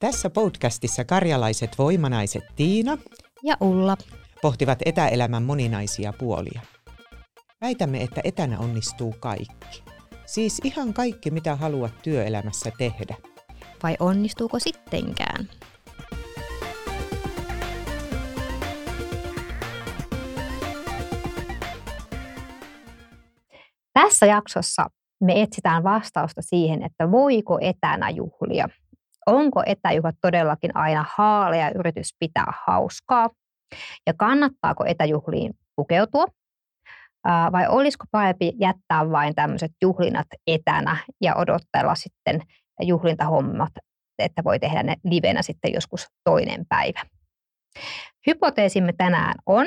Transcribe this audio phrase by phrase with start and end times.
[0.00, 2.98] Tässä podcastissa karjalaiset voimanaiset Tiina
[3.42, 3.96] ja Ulla
[4.42, 6.60] pohtivat etäelämän moninaisia puolia.
[7.60, 9.82] Väitämme, että etänä onnistuu kaikki.
[10.26, 13.14] Siis ihan kaikki, mitä haluat työelämässä tehdä.
[13.82, 15.48] Vai onnistuuko sittenkään?
[23.92, 24.86] Tässä jaksossa
[25.20, 28.68] me etsitään vastausta siihen, että voiko etänä juhlia.
[29.30, 33.30] Onko etäjuhlat todellakin aina haalea yritys pitää hauskaa?
[34.06, 36.24] Ja kannattaako etäjuhliin pukeutua?
[37.52, 42.40] Vai olisiko parempi jättää vain tämmöiset juhlinat etänä ja odotella sitten
[42.80, 43.72] juhlintahommat,
[44.18, 47.00] että voi tehdä ne livenä sitten joskus toinen päivä?
[48.26, 49.66] Hypoteesimme tänään on,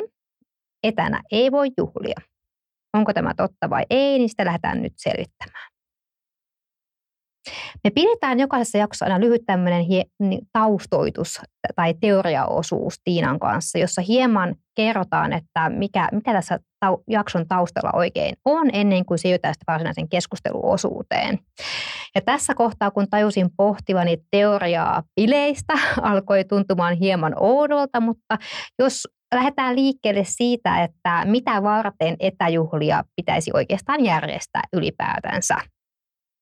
[0.84, 2.20] etänä ei voi juhlia.
[2.94, 5.73] Onko tämä totta vai ei, niin sitä lähdetään nyt selvittämään.
[7.84, 9.86] Me pidetään jokaisessa jaksossa aina lyhyt tämmöinen
[10.20, 11.42] niin, taustoitus
[11.76, 18.36] tai teoriaosuus Tiinan kanssa, jossa hieman kerrotaan, että mikä, mikä tässä tau, jakson taustalla oikein
[18.46, 21.40] on ennen kuin siirrytään sitten varsinaisen keskusteluosuuteen.
[22.16, 28.38] Ja tässä kohtaa, kun tajusin pohtivani teoriaa bileistä, alkoi tuntumaan hieman oudolta, mutta
[28.80, 35.56] jos lähdetään liikkeelle siitä, että mitä varten etäjuhlia pitäisi oikeastaan järjestää ylipäätänsä.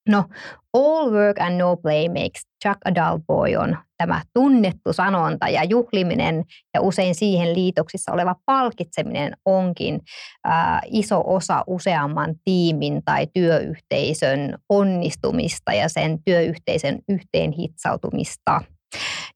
[0.10, 0.26] No,
[0.74, 5.64] all work and no play makes Chuck a dull boy on tämä tunnettu sanonta ja
[5.64, 10.00] juhliminen ja usein siihen liitoksissa oleva palkitseminen onkin
[10.48, 18.62] äh, iso osa useamman tiimin tai työyhteisön onnistumista ja sen työyhteisön yhteenhitsautumista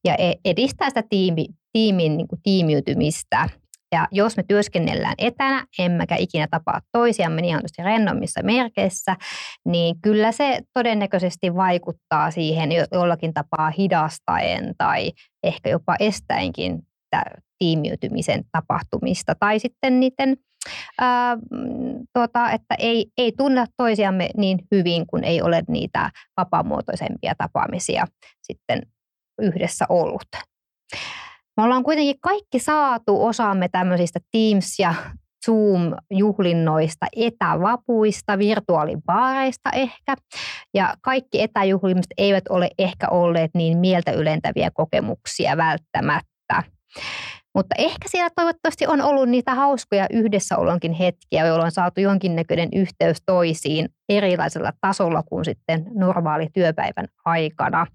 [0.05, 3.49] ja e-, edistää sitä tiimi, tiimin niin kuin tiimiytymistä
[3.91, 9.16] ja jos me työskennellään etänä, emmekä ikinä tapaa toisiamme niin sanotusti rennommissa merkeissä,
[9.66, 15.11] niin kyllä se todennäköisesti vaikuttaa siihen jollakin tapaa hidastaen tai
[15.44, 16.80] ehkä jopa estäenkin
[17.59, 20.38] tiimiytymisen tapahtumista tai sitten niiden,
[20.99, 21.38] ää,
[22.14, 28.05] tuota, että ei, ei tunne toisiamme niin hyvin, kun ei ole niitä vapaamuotoisempia tapaamisia
[28.42, 28.82] sitten
[29.42, 30.27] yhdessä ollut.
[31.58, 34.93] Me ollaan kuitenkin kaikki saatu osaamme tämmöisistä Teams- ja
[35.45, 40.15] Zoom-juhlinnoista, etävapuista, virtuaalibaareista ehkä.
[40.73, 46.64] Ja kaikki etäjuhlimiset eivät ole ehkä olleet niin mieltä ylentäviä kokemuksia välttämättä.
[47.55, 53.17] Mutta ehkä siellä toivottavasti on ollut niitä hauskoja yhdessäolonkin hetkiä, jolloin on saatu jonkinnäköinen yhteys
[53.26, 57.88] toisiin erilaisella tasolla kuin sitten normaali työpäivän aikana.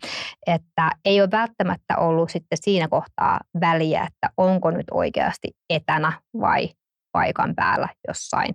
[0.46, 6.68] Että ei ole välttämättä ollut sitten siinä kohtaa väliä, että onko nyt oikeasti etänä vai
[7.12, 8.54] paikan päällä jossain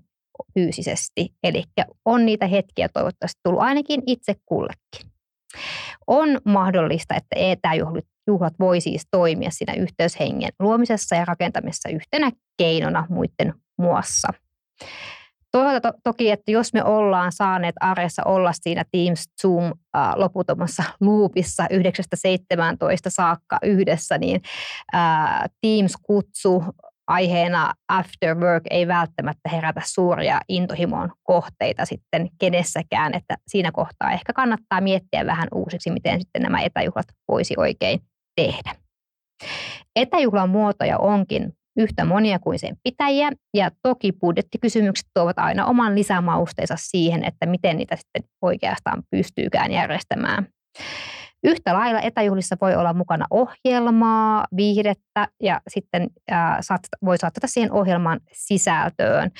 [0.54, 1.30] fyysisesti.
[1.44, 1.64] Eli
[2.06, 5.12] on niitä hetkiä toivottavasti tullut ainakin itse kullekin.
[6.08, 13.08] On mahdollista, että etäjuhlit juhlat voi siis toimia siinä yhteyshengen luomisessa ja rakentamisessa yhtenä keinona
[13.10, 14.28] muiden muassa.
[15.52, 20.84] Toisaalta to- toki, että jos me ollaan saaneet arjessa olla siinä Teams Zoom äh, loputtomassa
[21.02, 21.68] loopissa 9-17
[23.08, 24.42] saakka yhdessä, niin
[25.62, 26.64] Teams-kutsu
[27.08, 34.34] aiheena after work ei välttämättä herätä suuria intohimon kohteita sitten kenessäkään, että siinä kohtaa ehkä
[34.34, 38.00] kannattaa miettiä vähän uusiksi, miten sitten nämä etäjuhlat voisi oikein
[38.36, 38.76] tehdä.
[39.96, 46.76] Etäjuhlan muotoja onkin yhtä monia kuin sen pitäjiä, ja toki budjettikysymykset tuovat aina oman lisämausteensa
[46.78, 50.48] siihen, että miten niitä sitten oikeastaan pystyykään järjestämään.
[51.44, 56.60] Yhtä lailla etäjuhlissa voi olla mukana ohjelmaa, viihdettä ja sitten ää,
[57.06, 59.32] voi saattaa siihen ohjelman sisältöön.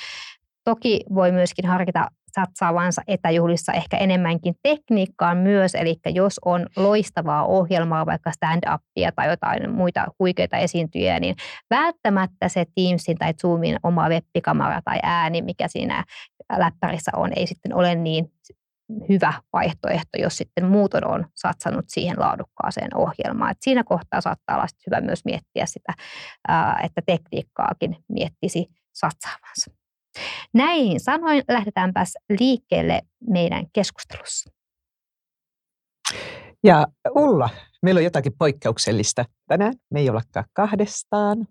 [0.64, 2.08] Toki voi myöskin harkita
[2.40, 9.70] satsaavansa etäjuhlissa ehkä enemmänkin tekniikkaan myös, eli jos on loistavaa ohjelmaa, vaikka stand-upia tai jotain
[9.70, 11.36] muita huikeita esiintyjiä, niin
[11.70, 16.04] välttämättä se Teamsin tai Zoomin oma webbikamera tai ääni, mikä siinä
[16.56, 18.32] läppärissä on, ei sitten ole niin
[19.08, 23.50] hyvä vaihtoehto, jos sitten muuton on satsannut siihen laadukkaaseen ohjelmaan.
[23.50, 25.92] Et siinä kohtaa saattaa olla hyvä myös miettiä sitä,
[26.82, 29.85] että tekniikkaakin miettisi satsaavansa.
[30.54, 34.50] Näihin sanoin lähdetäänpäs liikkeelle meidän keskustelussa.
[36.64, 37.48] Ja Ulla,
[37.82, 39.74] meillä on jotakin poikkeuksellista tänään.
[39.90, 41.46] Me ei ollakaan kahdestaan.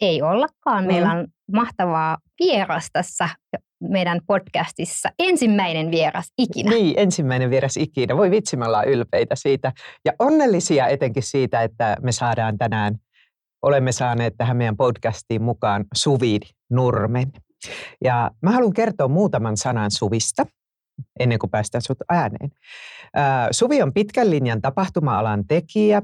[0.00, 0.84] Ei ollakaan.
[0.84, 0.86] Mm.
[0.86, 3.28] Meillä on mahtavaa vieras tässä
[3.80, 5.08] meidän podcastissa.
[5.18, 6.70] Ensimmäinen vieras ikinä.
[6.70, 8.16] Niin, ensimmäinen vieras ikinä.
[8.16, 9.72] Voi vitsi, me ollaan ylpeitä siitä.
[10.04, 12.94] Ja onnellisia etenkin siitä, että me saadaan tänään,
[13.62, 16.38] olemme saaneet tähän meidän podcastiin mukaan Suvi
[16.70, 17.32] Nurmen.
[18.04, 20.46] Ja mä haluan kertoa muutaman sanan Suvista
[21.20, 22.50] ennen kuin päästään sut ääneen.
[23.50, 26.02] Suvi on pitkän linjan tapahtuma-alan tekijä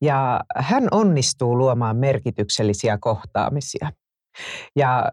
[0.00, 3.90] Ja hän onnistuu luomaan merkityksellisiä kohtaamisia.
[4.76, 5.10] Ja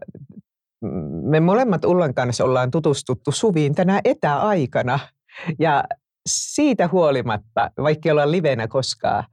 [1.22, 4.98] me molemmat Ullan kanssa ollaan tutustuttu Suviin tänä etäaikana.
[5.58, 5.84] Ja
[6.28, 9.24] siitä huolimatta, vaikka ollaan livenä koskaan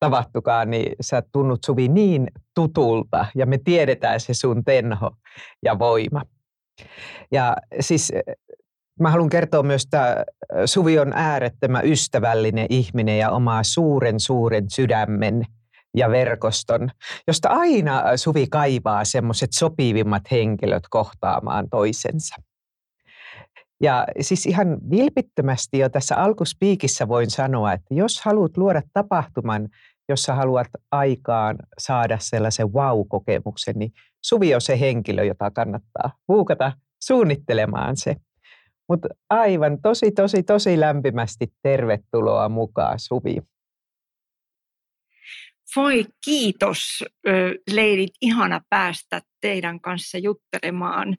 [0.00, 5.10] tavattukaan, niin sä tunnut Suvi niin tutulta ja me tiedetään se sun tenho
[5.64, 6.22] ja voima.
[7.32, 8.12] Ja siis
[9.00, 10.24] mä haluan kertoa myös, että
[10.64, 15.42] Suvi on äärettömän ystävällinen ihminen ja omaa suuren suuren sydämen
[15.96, 16.90] ja verkoston,
[17.26, 22.34] josta aina Suvi kaivaa semmoiset sopivimmat henkilöt kohtaamaan toisensa.
[23.82, 29.68] Ja siis ihan vilpittömästi jo tässä alkuspiikissä voin sanoa, että jos haluat luoda tapahtuman,
[30.08, 33.92] jossa haluat aikaan saada sellaisen wow-kokemuksen, niin
[34.24, 36.72] Suvi on se henkilö, jota kannattaa puukata
[37.04, 38.16] suunnittelemaan se.
[38.88, 43.36] Mutta aivan tosi, tosi, tosi lämpimästi tervetuloa mukaan Suvi.
[45.76, 47.04] Voi kiitos,
[47.70, 48.10] leidit.
[48.20, 51.16] Ihana päästä teidän kanssa juttelemaan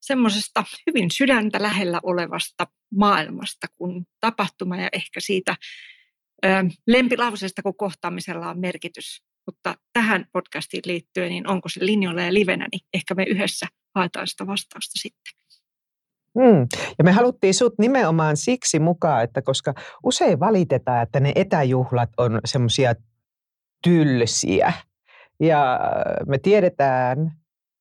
[0.00, 2.66] semmoisesta hyvin sydäntä lähellä olevasta
[2.96, 5.56] maailmasta kuin tapahtuma ja ehkä siitä
[6.86, 9.22] lempilauseesta, kun kohtaamisella on merkitys.
[9.46, 14.26] Mutta tähän podcastiin liittyen, niin onko se linjoilla ja livenä, niin ehkä me yhdessä haetaan
[14.26, 15.32] sitä vastausta sitten.
[16.34, 16.66] Mm.
[16.98, 19.74] Ja me haluttiin sut nimenomaan siksi mukaan, että koska
[20.04, 22.94] usein valitetaan, että ne etäjuhlat on semmoisia
[23.82, 24.72] tylsiä.
[25.40, 25.80] Ja
[26.26, 27.32] me tiedetään,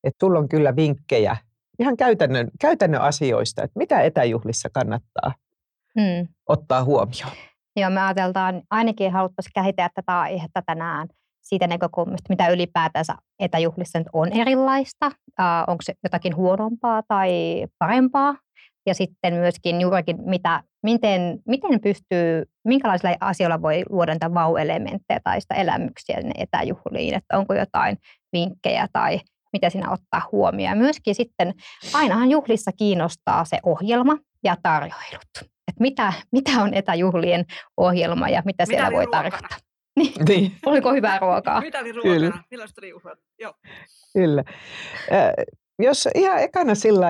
[0.03, 1.37] että sulla on kyllä vinkkejä
[1.79, 5.33] ihan käytännön, käytännön asioista, että mitä etäjuhlissa kannattaa
[5.95, 6.27] mm.
[6.45, 7.31] ottaa huomioon.
[7.75, 11.07] Joo, me ajateltaan, ainakin haluttaisiin käsitellä tätä aihetta tänään
[11.41, 15.11] siitä näkökulmasta, mitä ylipäätänsä etäjuhlissa nyt on erilaista.
[15.67, 18.35] Onko se jotakin huonompaa tai parempaa?
[18.85, 25.41] Ja sitten myöskin juurikin, mitä, miten, miten pystyy, minkälaisilla asioilla voi luoda niitä vau-elementtejä tai
[25.41, 27.97] sitä elämyksiä ne etäjuhliin, että onko jotain
[28.33, 29.19] vinkkejä tai
[29.53, 30.77] mitä siinä ottaa huomioon.
[30.77, 31.53] Myöskin sitten
[31.93, 37.45] ainahan juhlissa kiinnostaa se ohjelma ja tarjoilut että mitä, mitä on etäjuhlien
[37.77, 39.47] ohjelma ja mitä, mitä siellä voi tarjota.
[39.99, 40.13] Niin.
[40.27, 40.51] niin.
[40.65, 41.61] Oliko hyvää ruokaa?
[41.61, 42.15] Mitä oli ruokana?
[42.15, 42.43] Kyllä.
[42.51, 43.19] Millaista oli juhlat?
[43.39, 43.53] Joo.
[44.13, 44.43] Kyllä.
[45.11, 45.33] Äh,
[45.79, 47.07] jos ihan ekana sillä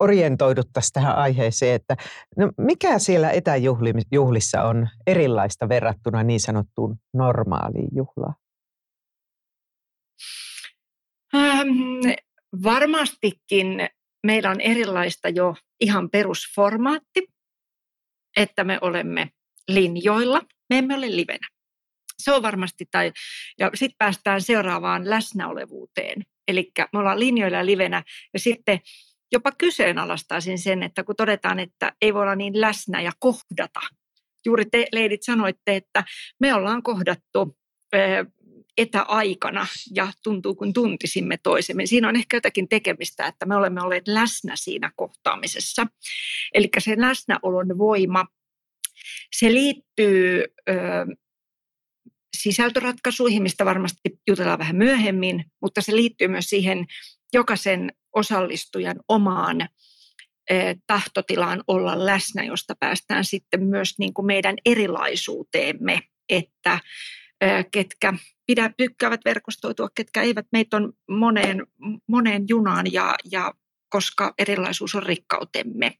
[0.00, 1.96] orientoiduttaisiin tähän aiheeseen, että
[2.36, 8.34] no mikä siellä etäjuhlissa on erilaista verrattuna niin sanottuun normaaliin juhlaan?
[11.34, 11.68] Ähm,
[12.62, 13.88] varmastikin
[14.26, 17.26] meillä on erilaista jo ihan perusformaatti
[18.36, 19.30] että me olemme
[19.68, 21.48] linjoilla, me emme ole livenä.
[22.18, 23.12] Se on varmasti, tai,
[23.58, 26.22] ja sitten päästään seuraavaan läsnäolevuuteen.
[26.48, 28.02] Eli me ollaan linjoilla ja livenä,
[28.32, 28.80] ja sitten
[29.32, 33.80] jopa kyseenalaistaisin sen, että kun todetaan, että ei voi olla niin läsnä ja kohdata.
[34.46, 36.04] Juuri te, leidit, sanoitte, että
[36.40, 37.56] me ollaan kohdattu
[38.78, 41.86] etäaikana ja tuntuu kuin tuntisimme toisemme.
[41.86, 45.86] Siinä on ehkä jotakin tekemistä, että me olemme olleet läsnä siinä kohtaamisessa.
[46.54, 48.26] Eli se läsnäolon voima,
[49.36, 50.74] se liittyy ö,
[52.36, 56.86] sisältöratkaisuihin, mistä varmasti jutellaan vähän myöhemmin, mutta se liittyy myös siihen
[57.32, 59.68] jokaisen osallistujan omaan
[60.86, 66.78] tahtotilaan olla läsnä, josta päästään sitten myös niin kuin meidän erilaisuuteemme, että
[67.72, 68.14] ketkä
[68.46, 70.46] pidä, tykkäävät verkostoitua, ketkä eivät.
[70.52, 71.66] Meitä on moneen,
[72.06, 73.54] moneen junaan ja, ja
[73.88, 75.94] koska erilaisuus on rikkautemme.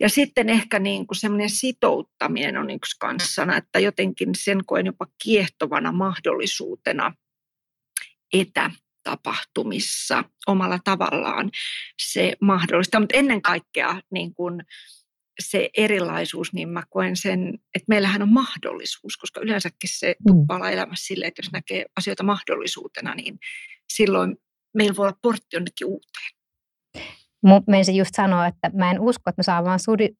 [0.00, 5.06] Ja sitten ehkä niin kuin semmoinen sitouttaminen on yksi kanssana, että jotenkin sen koen jopa
[5.24, 7.14] kiehtovana mahdollisuutena
[8.32, 11.50] etätapahtumissa omalla tavallaan
[12.02, 13.00] se mahdollista.
[13.00, 14.62] Mutta ennen kaikkea niin kuin
[15.42, 20.32] se erilaisuus, niin mä koen sen, että meillähän on mahdollisuus, koska yleensäkin se mm.
[20.32, 23.38] tuppaa elämässä silleen, että jos näkee asioita mahdollisuutena, niin
[23.92, 24.36] silloin
[24.74, 26.38] meillä voi olla portti jonnekin uuteen.
[27.66, 29.70] Menisin just sanoa, että mä en usko, että me saamme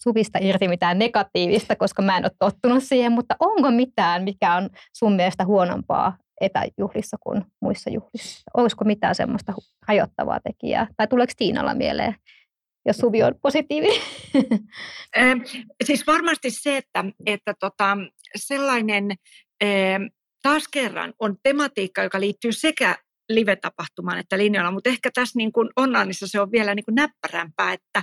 [0.02, 4.70] Suvista irti mitään negatiivista, koska mä en ole tottunut siihen, mutta onko mitään, mikä on
[4.92, 8.42] sun mielestä huonompaa etäjuhlissa kuin muissa juhlissa?
[8.54, 9.52] Olisiko mitään semmoista
[9.88, 10.86] rajoittavaa tekijää?
[10.96, 12.14] Tai tuleeko Tiinalla mieleen
[12.86, 14.02] jos Suvi on positiivinen?
[15.84, 17.98] siis varmasti se, että, että tota,
[18.36, 19.14] sellainen
[20.42, 22.96] taas kerran on tematiikka, joka liittyy sekä
[23.28, 27.72] live-tapahtumaan että linjoilla, mutta ehkä tässä niin kuin onlineissa se on vielä niin kuin näppärämpää,
[27.72, 28.02] että,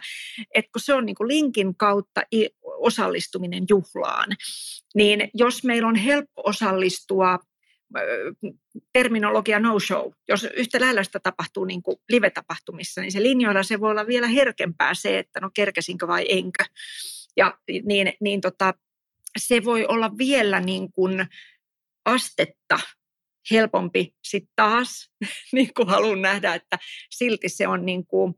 [0.55, 2.21] että kun se on niin kuin linkin kautta
[2.63, 4.29] osallistuminen juhlaan,
[4.95, 7.39] niin jos meillä on helppo osallistua
[8.93, 10.11] terminologia no-show.
[10.27, 14.27] Jos yhtä lailla sitä tapahtuu niin kuin live-tapahtumissa, niin se linjoilla se voi olla vielä
[14.27, 16.63] herkempää se, että no kerkesinkö vai enkö.
[17.37, 18.73] Ja niin, niin tota,
[19.37, 21.27] se voi olla vielä niin kuin
[22.05, 22.79] astetta
[23.51, 25.11] helpompi sitten taas,
[25.53, 26.77] niin kuin haluan nähdä, että
[27.09, 28.33] silti se on niin kuin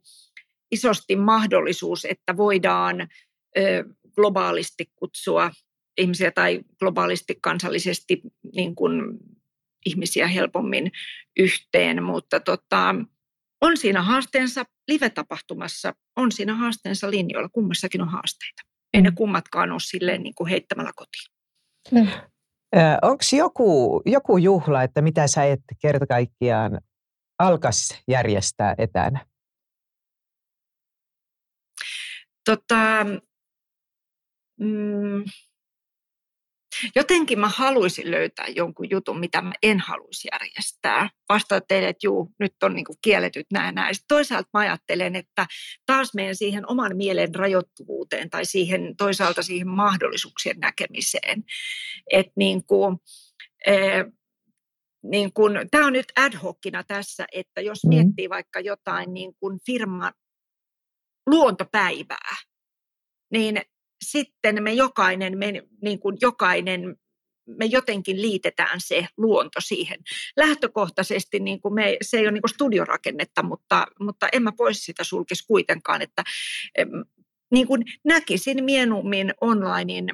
[0.72, 3.08] isosti mahdollisuus, että voidaan
[3.58, 3.84] ö,
[4.16, 5.52] globaalisti kutsua
[5.98, 8.22] ihmisiä tai globaalisti kansallisesti
[8.56, 9.02] niin kuin
[9.88, 10.92] ihmisiä helpommin
[11.40, 12.96] yhteen, mutta tota,
[13.62, 18.62] on siinä haasteensa live-tapahtumassa, on siinä haasteensa linjoilla, kummassakin on haasteita.
[18.94, 19.16] Ei ne mm.
[19.16, 21.28] kummatkaan ole silleen niin kuin heittämällä kotiin.
[21.92, 22.08] Mm.
[23.02, 26.82] Onko joku, joku juhla, että mitä sä et kerta kaikkiaan
[27.40, 29.26] alkas järjestää etänä?
[32.46, 33.06] Tota,
[34.60, 35.24] mm,
[36.96, 41.10] Jotenkin mä haluaisin löytää jonkun jutun, mitä mä en haluaisi järjestää.
[41.30, 43.96] Vastaan teille, että juu, nyt on niin kielletyt nämä näin.
[43.96, 45.48] Sitten toisaalta mä ajattelen, että
[45.86, 51.44] taas meidän siihen oman mielen rajoittuvuuteen tai siihen, toisaalta siihen mahdollisuuksien näkemiseen.
[52.12, 52.98] Että niin kuin,
[53.68, 54.06] eh,
[55.04, 57.90] niin kuin, tämä on nyt ad hocina tässä, että jos mm.
[57.90, 60.14] miettii vaikka jotain niin kuin firman
[61.28, 62.36] luontopäivää,
[63.32, 63.62] niin
[64.06, 66.96] sitten me jokainen, me, niin kuin jokainen
[67.48, 70.00] me jotenkin liitetään se luonto siihen.
[70.38, 74.86] Lähtökohtaisesti niin kuin me, se ei ole niin kuin studiorakennetta, mutta, mutta en mä pois
[74.86, 76.24] sitä sulkisi kuitenkaan, että
[77.52, 80.10] niin kuin näkisin mieluummin onlinein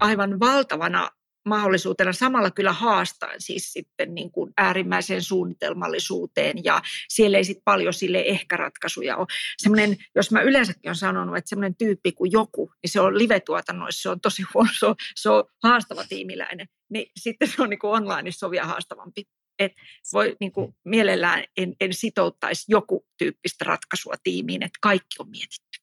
[0.00, 1.10] aivan valtavana
[1.44, 7.94] mahdollisuutena samalla kyllä haastaa siis sitten niin kuin äärimmäiseen suunnitelmallisuuteen ja siellä ei sitten paljon
[7.94, 9.26] sille ehkä ratkaisuja ole.
[9.58, 14.02] Semmoinen, jos mä yleensäkin olen sanonut, että semmoinen tyyppi kuin joku, niin se on live-tuotannoissa,
[14.02, 17.78] se on tosi huono, se on, se on haastava tiimiläinen, niin sitten se on niin
[17.78, 19.24] kuin online on vielä haastavampi.
[19.58, 19.72] Et
[20.12, 25.80] voi niin kuin, mielellään en, en sitouttaisi joku tyyppistä ratkaisua tiimiin, että kaikki on mietitty.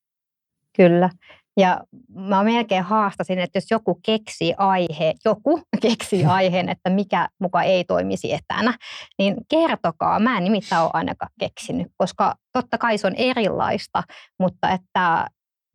[0.76, 1.10] Kyllä.
[1.58, 1.84] Ja
[2.16, 7.84] mä melkein haastasin, että jos joku keksii aihe, joku keksii aiheen, että mikä muka ei
[7.84, 8.74] toimisi etänä,
[9.18, 10.20] niin kertokaa.
[10.20, 14.04] Mä en nimittäin ole ainakaan keksinyt, koska totta kai se on erilaista,
[14.40, 15.28] mutta että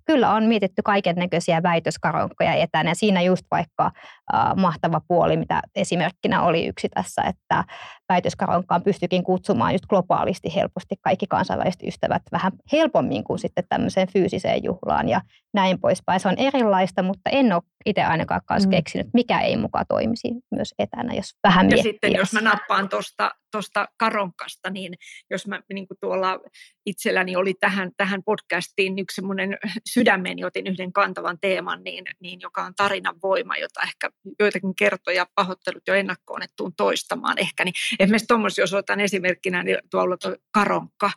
[0.07, 2.95] kyllä on mietitty kaiken näköisiä väitöskaronkkoja etänä.
[2.95, 3.91] Siinä just vaikka
[4.35, 7.65] äh, mahtava puoli, mitä esimerkkinä oli yksi tässä, että
[8.09, 14.65] väitöskaronkkaan pystyikin kutsumaan just globaalisti helposti kaikki kansainväliset ystävät vähän helpommin kuin sitten tämmöiseen fyysiseen
[14.65, 15.21] juhlaan ja
[15.55, 16.21] näin poispäin.
[16.21, 18.71] Se on erilaista, mutta en ole itse ainakaan kanssa mm.
[18.71, 23.31] keksinyt, mikä ei mukaan toimisi myös etänä, jos vähän Ja sitten jos mä nappaan tuosta
[23.53, 24.95] tosta karonkasta, niin
[25.31, 26.41] jos mä niin kuin tuolla
[26.87, 29.59] itselläni oli tähän, tähän podcastiin yksi semmoinen
[29.93, 35.27] sydämeni, otin yhden kantavan teeman, niin, niin joka on tarinan voima, jota ehkä joitakin kertoja
[35.35, 40.17] pahoittelut jo ennakkoon, että tuun toistamaan ehkä, niin esimerkiksi tuommoisia, jos otan esimerkkinä, niin tuolla
[40.17, 41.11] tuo karonkka,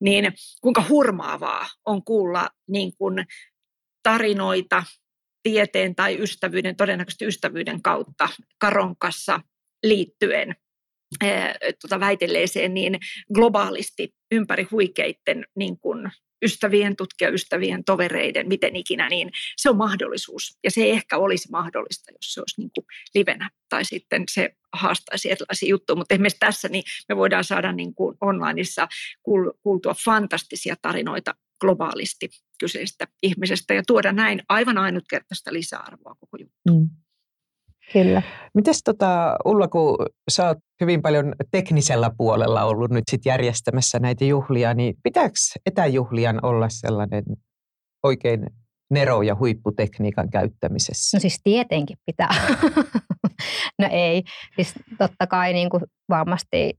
[0.00, 3.26] niin kuinka hurmaavaa on kuulla niin kuin
[4.02, 4.82] tarinoita
[5.44, 9.40] tieteen tai ystävyyden, todennäköisesti ystävyyden kautta karonkassa
[9.82, 10.56] liittyen
[11.80, 12.98] tuota väitelleeseen niin
[13.34, 16.10] globaalisti ympäri huikeitten niin kuin
[16.44, 20.58] ystävien, tutkijaystävien, tovereiden, miten ikinä, niin se on mahdollisuus.
[20.64, 25.30] Ja se ehkä olisi mahdollista, jos se olisi niin kuin livenä tai sitten se haastaisi
[25.30, 25.96] erilaisia juttuja.
[25.96, 28.88] Mutta esimerkiksi tässä niin me voidaan saada niin kuin onlineissa
[29.62, 36.82] kuultua fantastisia tarinoita globaalisti kyseisestä ihmisestä ja tuoda näin aivan ainutkertaista lisäarvoa koko juttuun.
[36.82, 36.90] Mm.
[37.92, 38.22] Kyllä.
[38.54, 44.24] Mites tota, Ulla, kun sä oot hyvin paljon teknisellä puolella ollut nyt sit järjestämässä näitä
[44.24, 45.34] juhlia, niin pitääkö
[45.66, 47.24] etäjuhlian olla sellainen
[48.02, 48.46] oikein
[48.90, 51.16] nero- ja huipputekniikan käyttämisessä?
[51.16, 52.34] No siis tietenkin pitää.
[53.80, 54.22] no ei.
[54.56, 56.78] Siis totta kai niin kuin varmasti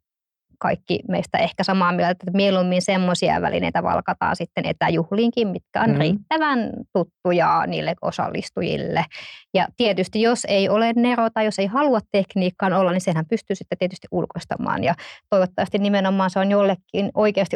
[0.60, 5.98] kaikki meistä ehkä samaa mieltä, että mieluummin semmoisia välineitä valkataan sitten etäjuhliinkin, mitkä on mm.
[5.98, 9.06] riittävän tuttuja niille osallistujille.
[9.54, 13.56] Ja tietysti jos ei ole Nero tai jos ei halua tekniikkaan olla, niin sehän pystyy
[13.56, 14.84] sitten tietysti ulkoistamaan.
[14.84, 14.96] Ja
[15.30, 17.56] toivottavasti nimenomaan se on jollekin oikeasti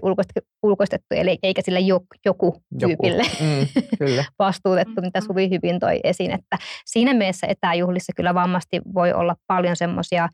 [0.63, 1.79] ulkoistettu, eli eikä sille
[2.25, 3.44] joku tyypille joku.
[3.44, 4.24] Mm, kyllä.
[4.39, 6.32] vastuutettu, mitä Suvi hyvin toi esiin.
[6.32, 10.29] Että siinä mielessä etäjuhlissa kyllä varmasti voi olla paljon semmoisia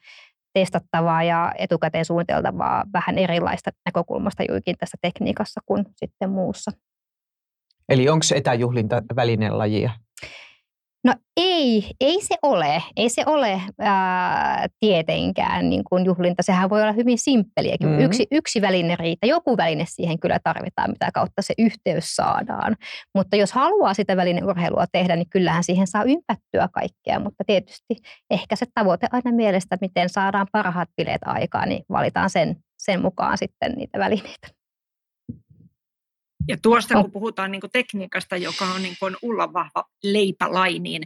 [0.59, 6.71] testattavaa ja etukäteen suunniteltavaa vähän erilaista näkökulmasta juikin tässä tekniikassa kuin sitten muussa.
[7.89, 9.91] Eli onko etäjuhlinta välinelajia?
[11.05, 12.83] No ei, ei se ole.
[12.95, 16.43] Ei se ole ää, tietenkään niin kuin juhlinta.
[16.43, 17.88] Sehän voi olla hyvin simppeliäkin.
[17.88, 18.05] Mm-hmm.
[18.05, 19.27] Yksi, yksi väline riittää.
[19.27, 22.75] Joku väline siihen kyllä tarvitaan, mitä kautta se yhteys saadaan.
[23.15, 27.19] Mutta jos haluaa sitä välineurheilua tehdä, niin kyllähän siihen saa ympättyä kaikkea.
[27.19, 27.95] Mutta tietysti
[28.29, 33.38] ehkä se tavoite aina mielestä, miten saadaan parhaat bileet aikaan, niin valitaan sen, sen mukaan
[33.38, 34.47] sitten niitä välineitä.
[36.48, 41.04] Ja tuosta kun puhutaan niin tekniikasta, joka on niin Ulla vahva leipälainiin,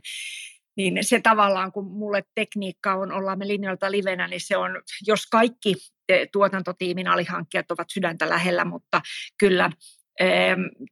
[0.77, 4.81] niin, niin se tavallaan, kun mulle tekniikka on, ollaan me linjoilta livenä, niin se on,
[5.08, 5.75] jos kaikki
[6.31, 9.01] tuotantotiimin alihankkijat ovat sydäntä lähellä, mutta
[9.38, 9.72] kyllä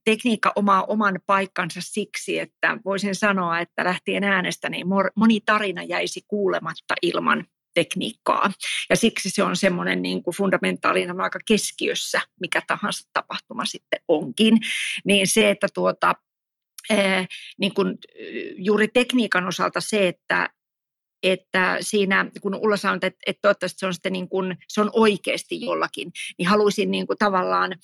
[0.06, 6.22] tekniikka omaa oman paikkansa siksi, että voisin sanoa, että lähtien äänestä niin moni tarina jäisi
[6.28, 7.46] kuulematta ilman
[7.78, 8.52] tekniikkaa.
[8.90, 14.58] Ja siksi se on semmoinen niin kuin fundamentaalinen aika keskiössä, mikä tahansa tapahtuma sitten onkin.
[15.06, 16.14] Niin se, että tuota,
[17.60, 17.98] niin kuin
[18.56, 20.50] juuri tekniikan osalta se, että
[21.24, 24.90] että siinä, kun Ulla sanoi, että, että toivottavasti se on, sitten niin kuin, se on
[24.94, 27.76] oikeasti jollakin, niin haluaisin niin kuin tavallaan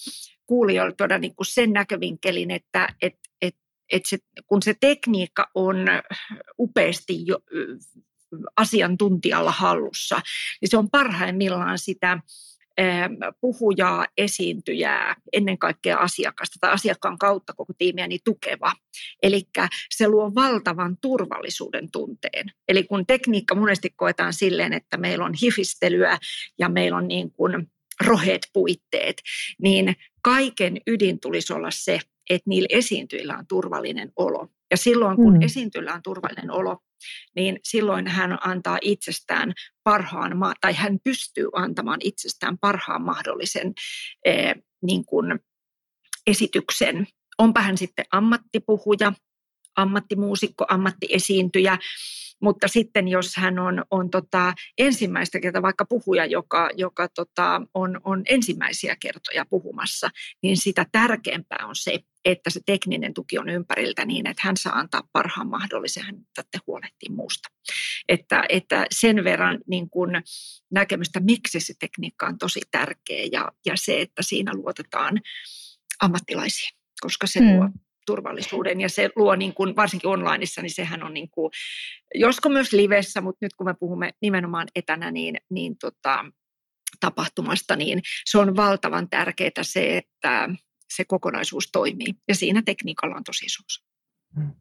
[0.45, 3.55] kuulijoille tuoda niin kuin sen näkövinkkelin, että et, et,
[3.91, 5.77] et se, kun se tekniikka on
[6.59, 7.39] upeasti jo,
[8.55, 10.21] asiantuntijalla hallussa,
[10.61, 12.19] niin se on parhaimmillaan sitä
[13.41, 18.71] puhujaa, esiintyjää, ennen kaikkea asiakasta tai asiakkaan kautta koko tiimiä niin tukeva.
[19.23, 19.43] Eli
[19.89, 22.51] se luo valtavan turvallisuuden tunteen.
[22.67, 26.17] Eli kun tekniikka monesti koetaan silleen, että meillä on hifistelyä
[26.59, 27.67] ja meillä on niin kuin
[28.05, 29.21] roheet puitteet,
[29.61, 31.99] niin kaiken ydin tulisi olla se,
[32.29, 34.47] että niillä esiintyjillä on turvallinen olo.
[34.71, 35.41] Ja silloin, kun mm.
[35.41, 36.77] esiintyjillä on turvallinen olo,
[37.36, 40.31] niin silloin hän antaa itsestään parhaan,
[40.62, 43.74] tai hän pystyy antamaan itsestään parhaan mahdollisen
[44.25, 45.39] eh, niin kuin
[46.27, 47.07] esityksen.
[47.38, 49.13] Onpa hän sitten ammattipuhuja,
[49.75, 51.77] ammattimuusikko, ammattiesiintyjä,
[52.43, 58.01] mutta sitten jos hän on, on tota ensimmäistä kertaa vaikka puhuja, joka, joka tota on,
[58.03, 60.09] on ensimmäisiä kertoja puhumassa,
[60.43, 64.73] niin sitä tärkeämpää on se, että se tekninen tuki on ympäriltä niin, että hän saa
[64.73, 67.49] antaa parhaan mahdollisen, hän tätä huolehtii muusta.
[68.09, 70.09] Että, että sen verran niin kuin
[70.71, 75.21] näkemystä, miksi se tekniikka on tosi tärkeä ja, ja se, että siinä luotetaan
[76.01, 77.55] ammattilaisiin, koska se hmm.
[77.55, 77.69] luo
[78.05, 81.51] turvallisuuden ja se luo niin kuin, varsinkin onlineissa, niin sehän on niin kuin,
[82.15, 86.25] josko myös livessä, mutta nyt kun me puhumme nimenomaan etänä, niin, niin tota,
[86.99, 90.49] tapahtumasta, niin se on valtavan tärkeää se, että
[90.95, 92.13] se kokonaisuus toimii.
[92.27, 93.86] Ja siinä tekniikalla on tosi osa.
[94.36, 94.51] Hmm.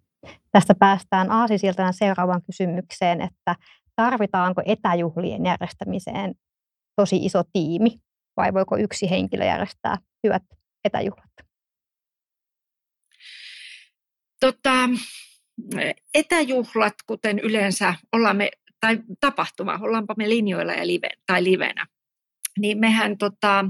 [0.52, 3.56] Tästä päästään aasisiltana seuraavaan kysymykseen, että
[3.96, 6.34] tarvitaanko etäjuhlien järjestämiseen
[6.96, 7.90] tosi iso tiimi
[8.36, 10.42] vai voiko yksi henkilö järjestää hyvät
[10.84, 11.51] etäjuhlat?
[14.42, 14.88] Tota,
[16.14, 18.50] etäjuhlat, kuten yleensä ollaan me,
[18.80, 21.86] tai tapahtuma, ollaanpa me linjoilla ja live, tai livenä,
[22.58, 23.64] niin mehän tota,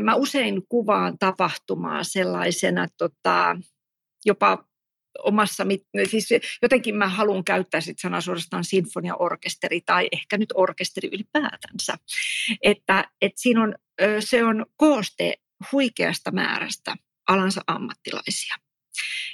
[0.00, 3.56] mä usein kuvaan tapahtumaa sellaisena tota,
[4.24, 4.64] jopa
[5.18, 5.66] omassa,
[6.10, 6.28] siis
[6.62, 11.98] jotenkin mä haluan käyttää sit sanaa suorastaan sinfoniaorkesteri tai ehkä nyt orkesteri ylipäätänsä.
[12.62, 13.74] Että, että siinä on,
[14.20, 15.34] se on kooste
[15.72, 16.96] huikeasta määrästä
[17.28, 18.67] alansa ammattilaisia.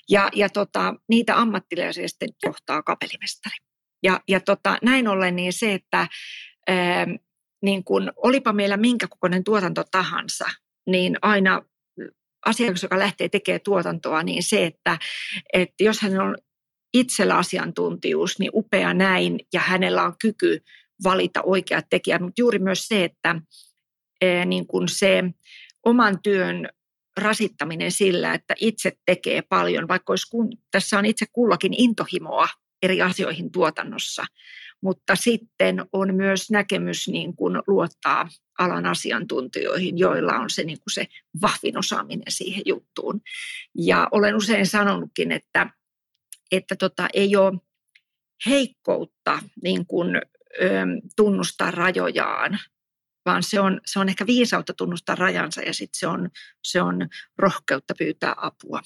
[0.09, 3.57] Ja, ja tota, niitä ammattilaisia sitten johtaa kapellimestari.
[4.03, 6.09] Ja, ja tota, näin ollen niin se, että
[6.69, 7.07] ää,
[7.63, 10.45] niin kun, olipa meillä minkä kokoinen tuotanto tahansa,
[10.87, 11.63] niin aina
[12.47, 14.99] asiakas, joka lähtee tekemään tuotantoa, niin se, että,
[15.53, 16.37] että jos hän on
[16.95, 20.61] itsellä asiantuntijuus, niin upea näin ja hänellä on kyky
[21.05, 23.41] valita oikeat tekijät, mutta juuri myös se, että
[24.47, 25.25] niin kun se
[25.85, 26.69] oman työn
[27.21, 32.49] rasittaminen sillä, että itse tekee paljon, vaikka olisi kun, tässä on itse kullakin intohimoa
[32.83, 34.25] eri asioihin tuotannossa,
[34.81, 40.93] mutta sitten on myös näkemys niin kuin luottaa alan asiantuntijoihin, joilla on se, niin kuin
[40.93, 41.07] se
[41.43, 43.21] vahvin osaaminen siihen juttuun.
[43.75, 45.71] Ja olen usein sanonutkin, että,
[46.53, 47.61] että tota, ei ole
[48.47, 50.21] heikkoutta niin kuin, ö,
[51.17, 52.59] tunnustaa rajojaan,
[53.27, 56.31] vaan se on, se on ehkä viisautta tunnustaa rajansa ja sitten se on,
[56.63, 57.09] se on
[57.39, 58.81] rohkeutta pyytää apua.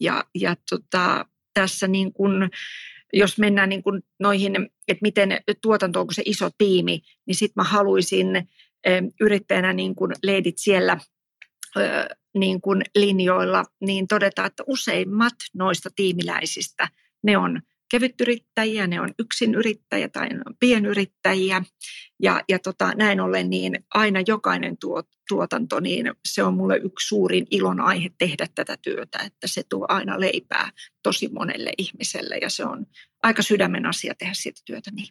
[0.00, 2.50] Ja, ja tota, tässä niin kun,
[3.12, 4.56] jos mennään niin kun noihin,
[4.88, 8.48] että miten tuotanto, onko se iso tiimi, niin sitten mä haluaisin
[9.20, 10.98] yrittäjänä niin kun leidit siellä
[12.34, 16.88] niin kun linjoilla, niin todeta, että useimmat noista tiimiläisistä,
[17.22, 21.62] ne on kevytyrittäjiä, ne on yksinyrittäjiä tai ne on pienyrittäjiä.
[22.22, 27.08] Ja, ja tota, näin ollen niin aina jokainen tuo, tuotanto, niin se on mulle yksi
[27.08, 30.70] suurin ilon aihe tehdä tätä työtä, että se tuo aina leipää
[31.02, 32.86] tosi monelle ihmiselle ja se on
[33.22, 35.08] aika sydämen asia tehdä sitä työtä niin.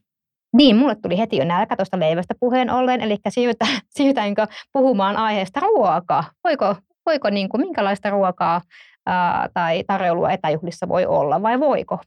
[0.53, 5.59] Niin, mulle tuli heti jo nälkä tuosta leivästä puheen ollen, eli siirrytään, siirrytäänkö puhumaan aiheesta
[5.59, 6.23] ruokaa.
[6.43, 8.61] Voiko, voiko niin kuin, minkälaista ruokaa
[9.05, 11.99] ää, tai tarjoulua etäjuhlissa voi olla vai voiko?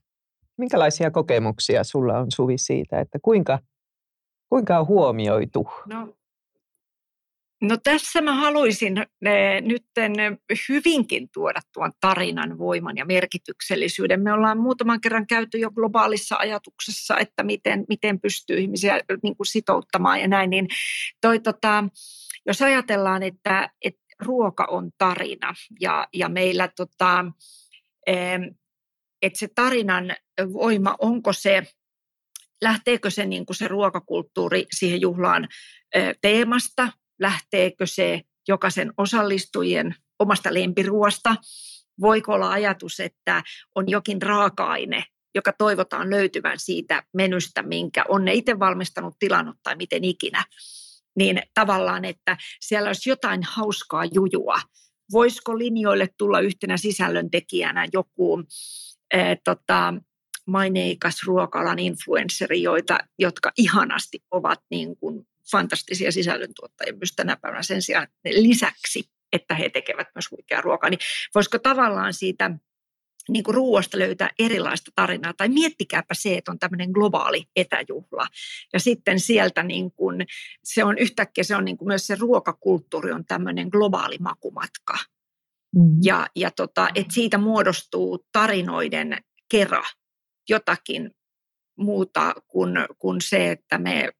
[0.58, 3.58] Minkälaisia kokemuksia sulla on Suvi siitä, että kuinka,
[4.48, 5.68] kuinka on huomioitu?
[5.86, 6.14] No,
[7.68, 9.84] No tässä mä haluaisin eh, nyt
[10.68, 14.22] hyvinkin tuoda tuon tarinan voiman ja merkityksellisyyden.
[14.22, 19.46] Me ollaan muutaman kerran käyty jo globaalissa ajatuksessa, että miten, miten pystyy ihmisiä niin kuin
[19.46, 20.50] sitouttamaan ja näin.
[20.50, 20.68] Niin
[21.20, 21.84] toi, tota,
[22.46, 27.24] jos ajatellaan, että, että ruoka on tarina ja, ja meillä tota,
[29.26, 30.16] että se tarinan
[30.52, 31.62] voima, onko se,
[32.62, 35.48] lähteekö se, niin kuin se ruokakulttuuri siihen juhlaan
[36.20, 41.36] teemasta, lähteekö se jokaisen osallistujien omasta lempiruosta,
[42.00, 43.42] voiko olla ajatus, että
[43.74, 49.76] on jokin raaka-aine, joka toivotaan löytyvän siitä menystä, minkä on ne itse valmistanut, tilannut tai
[49.76, 50.44] miten ikinä,
[51.16, 54.60] niin tavallaan, että siellä olisi jotain hauskaa jujua.
[55.12, 58.42] Voisiko linjoille tulla yhtenä sisällöntekijänä joku
[59.14, 59.94] äh, tota,
[60.46, 67.82] maineikas ruokalan influensseri, joita, jotka ihanasti ovat niin kuin fantastisia sisällöntuottajia myös tänä päivänä sen
[67.82, 70.90] sijaan lisäksi, että he tekevät myös huikeaa ruokaa.
[70.90, 71.00] Niin
[71.34, 72.50] voisiko tavallaan siitä
[73.28, 75.32] niin kuin ruoasta löytää erilaista tarinaa.
[75.36, 78.26] Tai miettikääpä se, että on tämmöinen globaali etäjuhla.
[78.72, 80.26] Ja sitten sieltä niin kuin,
[80.64, 84.94] se on yhtäkkiä, se on niin kuin myös se ruokakulttuuri on tämmöinen globaali makumatka.
[85.74, 85.98] Mm.
[86.02, 89.18] Ja, ja tota, että siitä muodostuu tarinoiden
[89.50, 89.82] kera
[90.48, 91.10] jotakin
[91.78, 94.12] muuta kuin, kuin se, että me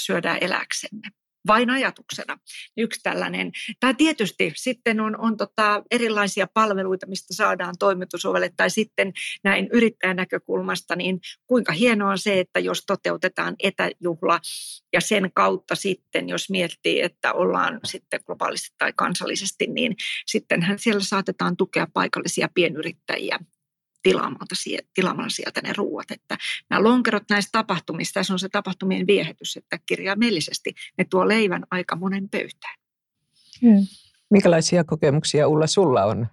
[0.00, 1.08] syödään eläksemme
[1.46, 2.38] vain ajatuksena.
[2.76, 3.52] Yksi tällainen.
[3.80, 9.12] Tai tietysti sitten on, on tota erilaisia palveluita, mistä saadaan toimitusovelle, tai sitten
[9.44, 14.40] näin yrittäjän näkökulmasta, niin kuinka hienoa on se, että jos toteutetaan etäjuhla
[14.92, 21.00] ja sen kautta sitten, jos miettii, että ollaan sitten globaalisesti tai kansallisesti, niin sittenhän siellä
[21.00, 23.38] saatetaan tukea paikallisia pienyrittäjiä
[24.02, 24.54] tilaamalta,
[24.94, 26.10] tilaamalla sieltä ne ruuat.
[26.10, 26.36] Että
[26.70, 31.96] nämä lonkerot näistä tapahtumista, tässä on se tapahtumien viehätys, että kirjaimellisesti ne tuo leivän aika
[31.96, 32.78] monen pöytään.
[33.62, 33.86] Hmm.
[34.30, 36.26] Minkälaisia kokemuksia Ulla sulla on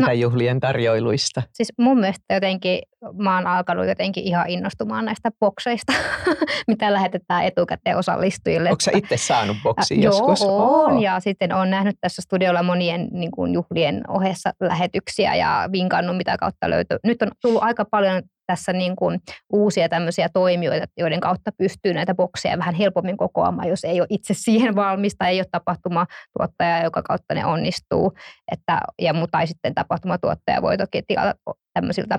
[0.00, 1.42] no, juhlien tarjoiluista?
[1.52, 2.78] Siis mun mielestä jotenkin
[3.18, 5.92] mä oon alkanut jotenkin ihan innostumaan näistä bokseista,
[6.68, 8.70] mitä lähetetään etukäteen osallistujille.
[8.70, 10.40] Onko itse saanut boksi äh, joskus?
[10.40, 11.02] Joo, on.
[11.02, 16.36] Ja sitten on nähnyt tässä studiolla monien niin kuin juhlien ohessa lähetyksiä ja vinkannut, mitä
[16.36, 16.98] kautta löytyy.
[17.04, 19.20] Nyt on tullut aika paljon tässä niin kuin
[19.52, 24.34] uusia tämmöisiä toimijoita, joiden kautta pystyy näitä bokseja vähän helpommin kokoamaan, jos ei ole itse
[24.34, 28.12] siihen valmista, ei ole tapahtumatuottaja, joka kautta ne onnistuu.
[28.52, 31.34] Että, ja, tai sitten tapahtumatuottaja voi toki tilata
[31.74, 32.18] tämmöisiltä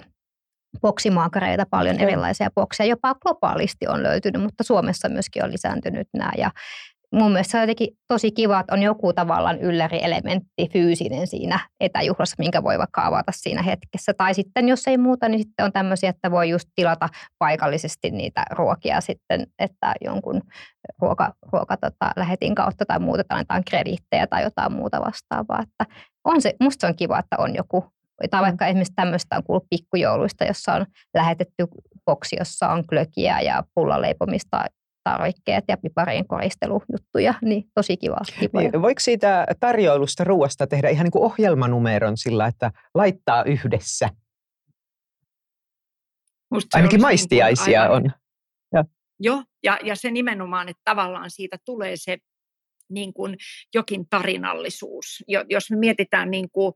[0.82, 2.90] boksimaakareita, paljon erilaisia bokseja.
[2.90, 6.32] Jopa globaalisti on löytynyt, mutta Suomessa myöskin on lisääntynyt nämä.
[6.38, 6.52] Ja
[7.14, 12.36] mun mielestä se on jotenkin tosi kiva, että on joku tavallaan ylläri-elementti fyysinen siinä etäjuhlassa,
[12.40, 14.14] minkä voi vaikka avata siinä hetkessä.
[14.14, 18.46] Tai sitten, jos ei muuta, niin sitten on tämmöisiä, että voi just tilata paikallisesti niitä
[18.52, 20.42] ruokia sitten, että jonkun
[21.02, 25.64] ruoka, ruoka tota, lähetin kautta tai muuta, tai annetaan krediittejä tai jotain muuta vastaavaa.
[25.64, 27.86] Että on se, musta se on kiva, että on joku
[28.30, 28.46] tai mm.
[28.46, 31.68] vaikka esimerkiksi tämmöistä on kuullut pikkujouluista, jossa on lähetetty
[32.06, 34.66] boksi, jossa on klökiä ja pullaleipomista
[35.04, 38.18] tarvikkeet ja piparien koristelujuttuja, niin tosi kiva.
[38.54, 44.10] Niin, voiko siitä tarjoilusta ruoasta tehdä ihan niin kuin ohjelmanumeron sillä, että laittaa yhdessä?
[46.74, 48.12] Ainakin niinku maistiaisia aivan, on.
[48.74, 48.86] Ja.
[49.20, 52.18] Joo, ja, ja se nimenomaan, että tavallaan siitä tulee se
[52.90, 53.38] niin kuin
[53.74, 55.24] jokin tarinallisuus.
[55.50, 56.74] Jos me mietitään niin kuin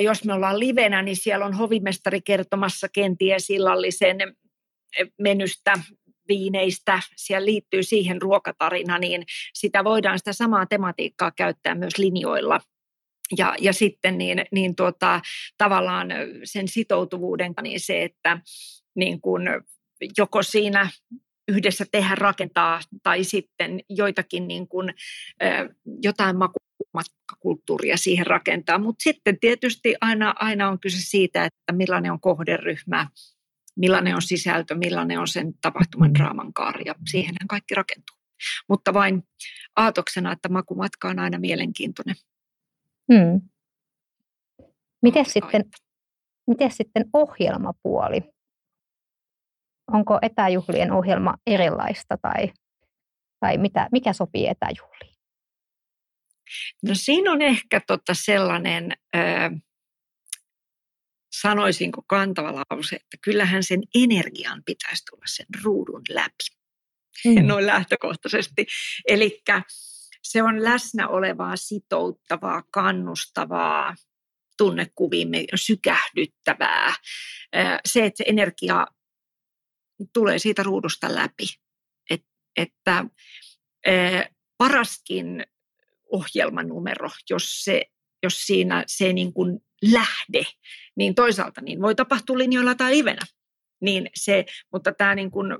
[0.00, 4.16] jos me ollaan livenä, niin siellä on hovimestari kertomassa kenties illallisen
[5.18, 5.72] menystä,
[6.32, 9.22] viineistä, siellä liittyy siihen ruokatarina, niin
[9.54, 12.60] sitä voidaan sitä samaa tematiikkaa käyttää myös linjoilla.
[13.38, 15.20] Ja, ja sitten niin, niin tuota,
[15.58, 16.08] tavallaan
[16.44, 18.38] sen sitoutuvuuden, niin se, että
[18.96, 19.42] niin kun
[20.18, 20.90] joko siinä
[21.48, 24.94] yhdessä tehdä rakentaa tai sitten joitakin niin kuin,
[26.02, 26.58] jotain maku
[26.94, 28.78] matkakulttuuria siihen rakentaa.
[28.78, 33.06] Mutta sitten tietysti aina, aina on kyse siitä, että millainen on kohderyhmä,
[33.76, 38.16] millainen on sisältö, millainen on sen tapahtuman draaman kaari ja siihenhän kaikki rakentuu.
[38.68, 39.22] Mutta vain
[39.76, 42.16] aatoksena, että makumatka on aina mielenkiintoinen.
[43.12, 43.40] Hmm.
[45.02, 45.64] Miten sitten,
[46.46, 48.22] miten sitten ohjelmapuoli?
[49.92, 52.52] Onko etäjuhlien ohjelma erilaista tai,
[53.40, 55.14] tai mitä, mikä sopii etäjuhliin?
[56.82, 58.92] No siinä on ehkä tota sellainen,
[61.42, 66.44] sanoisinko kantava lause, että kyllähän sen energian pitäisi tulla sen ruudun läpi.
[67.24, 67.46] Mm.
[67.46, 68.66] Noin lähtökohtaisesti.
[69.08, 69.42] Eli
[70.22, 73.94] se on läsnä olevaa, sitouttavaa, kannustavaa,
[74.58, 76.94] tunnekuvimme sykähdyttävää.
[77.86, 78.86] Se, että se energia
[80.12, 81.46] tulee siitä ruudusta läpi.
[82.10, 82.24] Et,
[82.56, 83.04] että
[84.58, 85.46] paraskin
[86.12, 87.82] ohjelmanumero, jos, se,
[88.22, 90.46] jos siinä se niin kuin lähde,
[90.96, 93.20] niin toisaalta niin voi tapahtua linjoilla tai livenä.
[93.80, 95.58] Niin se, mutta tämä niin kuin,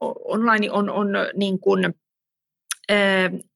[0.00, 1.94] online on, on niin kuin,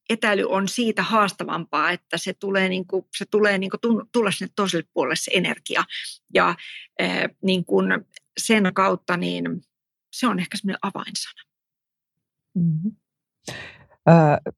[0.08, 3.80] etäily on siitä haastavampaa, että se tulee, niin kuin, se tulee niin kuin
[4.12, 5.85] tulla sinne toiselle puolelle se energia.
[6.35, 6.54] Ja
[7.42, 7.87] niin kuin
[8.38, 9.44] sen kautta niin
[10.12, 11.42] se on ehkä semmoinen avainsana.
[12.54, 12.96] Mm-hmm.
[14.08, 14.54] Äh,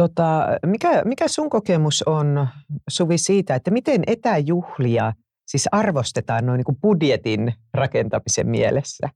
[0.00, 2.48] tota, mikä, mikä sun kokemus on,
[2.90, 5.12] Suvi, siitä, että miten etäjuhlia
[5.46, 9.08] siis arvostetaan noin niin budjetin rakentamisen mielessä?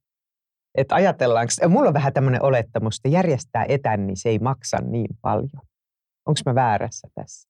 [0.79, 5.19] Että ajatellaanko, mulla on vähän tämmöinen olettamus, että järjestää etän, niin se ei maksa niin
[5.23, 5.63] paljon.
[6.27, 7.49] Onko mä väärässä tässä?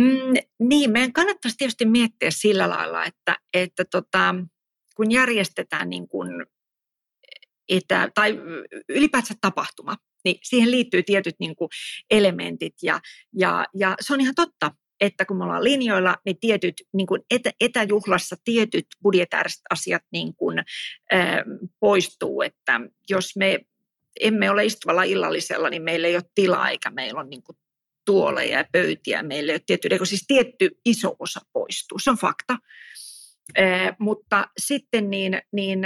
[0.00, 0.34] Mm,
[0.68, 4.34] niin, meidän kannattaisi tietysti miettiä sillä lailla, että, että tota,
[4.96, 6.46] kun järjestetään niin kuin
[7.68, 8.40] etä, tai
[8.88, 11.68] ylipäätään tapahtuma, niin siihen liittyy tietyt niin kuin
[12.10, 13.00] elementit ja,
[13.38, 17.22] ja, ja se on ihan totta, että kun me ollaan linjoilla, niin tietyt niin kuin
[17.30, 20.58] etä, etäjuhlassa tietyt budjetääriset asiat niin kuin,
[21.12, 21.44] ää,
[21.80, 22.80] poistuu, että
[23.10, 23.60] jos me
[24.20, 27.58] emme ole istuvalla illallisella, niin meillä ei ole tilaa eikä meillä ole niin kuin
[28.04, 32.58] tuoleja ja pöytiä, meillä ei ole tietty, siis tietty iso osa poistuu, se on fakta.
[33.58, 35.80] Ää, mutta sitten niin, niin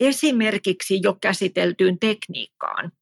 [0.00, 2.92] esimerkiksi jo käsiteltyyn tekniikkaan,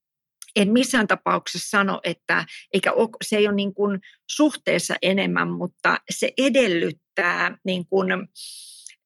[0.56, 5.98] en missään tapauksessa sano, että eikä ole, se ei ole niin kuin suhteessa enemmän, mutta
[6.10, 8.08] se edellyttää, niin kuin,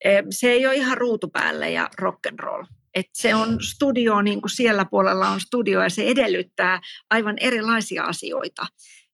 [0.04, 2.64] eh, se ei ole ihan ruutupäällä ja rock and roll.
[2.94, 8.04] Et se on studio, niin kuin siellä puolella on studio ja se edellyttää aivan erilaisia
[8.04, 8.66] asioita.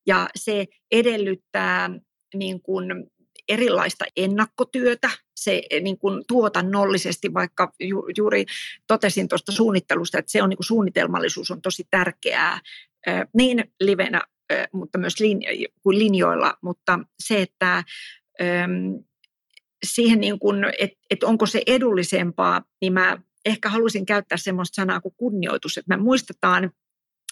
[0.06, 1.90] Ja se edellyttää
[2.34, 2.84] niin kuin
[3.48, 8.44] erilaista ennakkotyötä, se eh, niin kuin tuotannollisesti, vaikka ju, juuri
[8.86, 12.60] totesin tuosta suunnittelusta, että se on niin kuin suunnitelmallisuus on tosi tärkeää
[13.34, 14.22] niin livenä,
[14.72, 15.48] mutta myös linjo,
[15.82, 17.84] kuin linjoilla, mutta se, että
[19.86, 25.00] siihen niin kuin, että, että onko se edullisempaa, niin mä ehkä haluaisin käyttää semmoista sanaa
[25.00, 26.70] kuin kunnioitus, että me muistetaan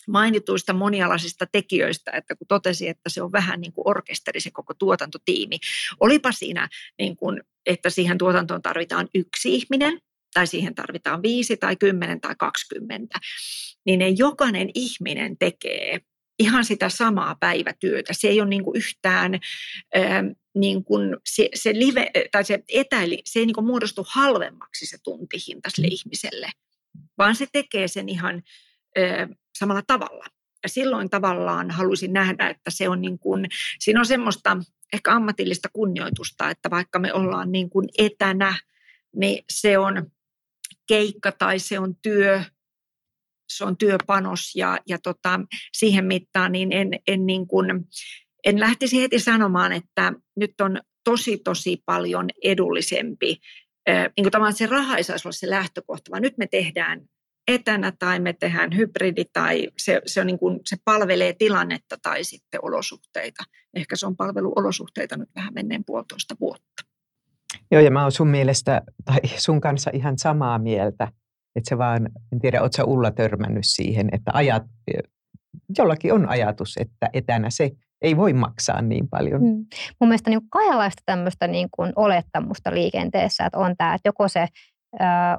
[0.09, 4.75] mainituista monialaisista tekijöistä, että kun totesi, että se on vähän niin kuin orkesteri se koko
[4.75, 5.59] tuotantotiimi.
[6.01, 10.01] Olipa siinä, niin kuin, että siihen tuotantoon tarvitaan yksi ihminen,
[10.35, 13.19] tai siihen tarvitaan viisi tai kymmenen tai kaksikymmentä,
[13.87, 16.01] niin ne jokainen ihminen tekee
[16.38, 18.12] ihan sitä samaa päivätyötä.
[18.12, 19.35] Se ei ole niin kuin yhtään
[19.95, 24.87] ää, niin kuin se, se, live, tai se etäili, se ei niin kuin muodostu halvemmaksi
[24.87, 25.93] se tuntihinta sille mm.
[25.93, 26.51] ihmiselle,
[27.19, 28.43] vaan se tekee sen ihan
[29.59, 30.25] samalla tavalla.
[30.62, 33.47] Ja silloin tavallaan haluaisin nähdä, että se on niin kuin,
[33.79, 34.57] siinä on semmoista
[34.93, 38.59] ehkä ammatillista kunnioitusta, että vaikka me ollaan niin kuin etänä,
[39.17, 40.11] niin se on
[40.87, 42.43] keikka tai se on työ,
[43.49, 45.40] se on työpanos ja, ja tota,
[45.73, 47.67] siihen mittaan niin en, en, niin kuin,
[48.45, 53.37] en lähtisi heti sanomaan, että nyt on tosi tosi paljon edullisempi,
[54.17, 57.01] niin kuin se raha ei saisi olla se lähtökohta, vaan nyt me tehdään
[57.49, 62.25] etänä tai me tehdään hybridi tai se, se, on niin kuin, se palvelee tilannetta tai
[62.25, 63.45] sitten olosuhteita.
[63.75, 66.83] Ehkä se on palveluolosuhteita nyt vähän menneen puolitoista vuotta.
[67.71, 71.09] Joo, ja mä oon sun mielestä, tai sun kanssa ihan samaa mieltä,
[71.57, 74.63] että se vaan, en tiedä, ootko Ulla törmännyt siihen, että ajat,
[75.79, 77.71] jollakin on ajatus, että etänä se
[78.03, 79.43] ei voi maksaa niin paljon.
[79.43, 79.67] Mm.
[80.01, 84.47] Mun mielestä niin kahdenlaista tämmöistä niin kuin olettamusta liikenteessä, että on tämä, että joko se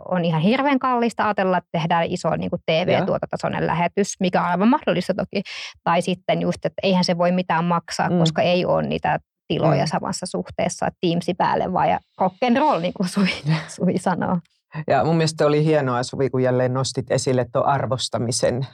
[0.09, 4.67] on ihan hirveän kallista ajatella, että tehdään iso niin kuin TV-tuototasoinen lähetys, mikä on aivan
[4.67, 5.41] mahdollista toki.
[5.83, 8.19] Tai sitten just, että eihän se voi mitään maksaa, mm.
[8.19, 9.87] koska ei ole niitä tiloja mm.
[9.87, 13.27] samassa suhteessa, Teamsi päälle vaan ja rock and roll, niin kuin Sui,
[13.75, 14.39] Sui sanoo.
[14.87, 18.67] Ja mun mielestä oli hienoa, Suvi, kun jälleen nostit esille tuon arvostamisen,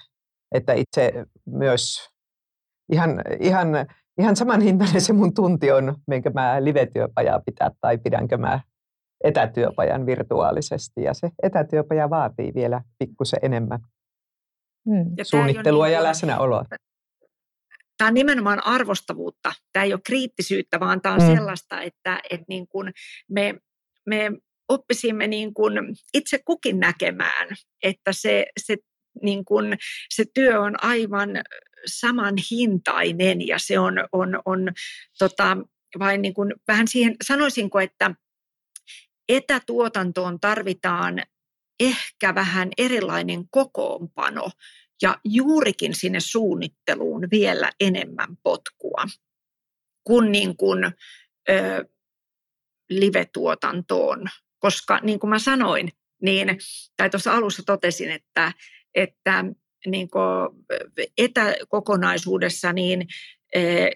[0.51, 1.13] että itse
[1.45, 2.09] myös
[2.91, 3.67] ihan, ihan,
[4.19, 8.59] ihan saman hintainen se mun tunti on, minkä mä live-työpajaa pitää tai pidänkö mä
[9.23, 13.79] etätyöpajan virtuaalisesti ja se etätyöpaja vaatii vielä pikkusen enemmän
[14.89, 15.13] hmm.
[15.17, 16.65] ja suunnittelua ja läsnäoloa.
[17.97, 19.53] Tämä on nimenomaan arvostavuutta.
[19.73, 21.35] Tämä ei ole kriittisyyttä, vaan tämä on hmm.
[21.35, 22.91] sellaista, että, että niin kuin
[23.29, 23.55] me,
[24.05, 24.31] me
[24.69, 25.73] oppisimme niin kuin
[26.13, 27.47] itse kukin näkemään,
[27.83, 28.77] että se, se,
[29.21, 29.77] niin kuin,
[30.09, 31.29] se työ on aivan
[31.85, 34.71] saman hintainen ja se on, on, on
[35.19, 35.57] tota,
[35.99, 38.15] vain niin kuin, vähän siihen, sanoisinko, että
[39.35, 41.23] etätuotantoon tarvitaan
[41.79, 44.49] ehkä vähän erilainen kokoonpano
[45.01, 49.05] ja juurikin sinne suunnitteluun vielä enemmän potkua
[50.03, 50.83] kuin, niin kuin
[51.49, 51.85] ö,
[52.89, 54.25] live-tuotantoon.
[54.59, 55.89] Koska niin kuin mä sanoin,
[56.21, 56.47] niin,
[56.97, 58.53] tai tuossa alussa totesin, että,
[58.95, 59.45] että
[59.85, 60.09] niin
[61.17, 63.07] etäkokonaisuudessa, niin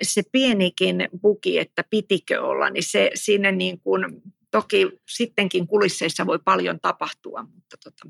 [0.02, 4.06] se pienikin buki, että pitikö olla, niin se sinne niin kuin,
[4.55, 8.09] toki sittenkin kulisseissa voi paljon tapahtua, mutta tota,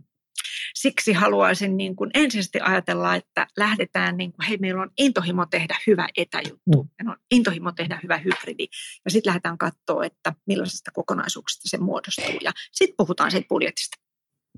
[0.73, 5.77] siksi haluaisin niin kuin ensisijaisesti ajatella, että lähdetään, niin kuin, hei meillä on intohimo tehdä
[5.87, 6.89] hyvä etäjuttu, mm.
[6.99, 8.67] meillä on intohimo tehdä hyvä hybridi
[9.05, 13.97] ja sitten lähdetään katsoa, että millaisesta kokonaisuuksista se muodostuu ja sitten puhutaan siitä budjetista.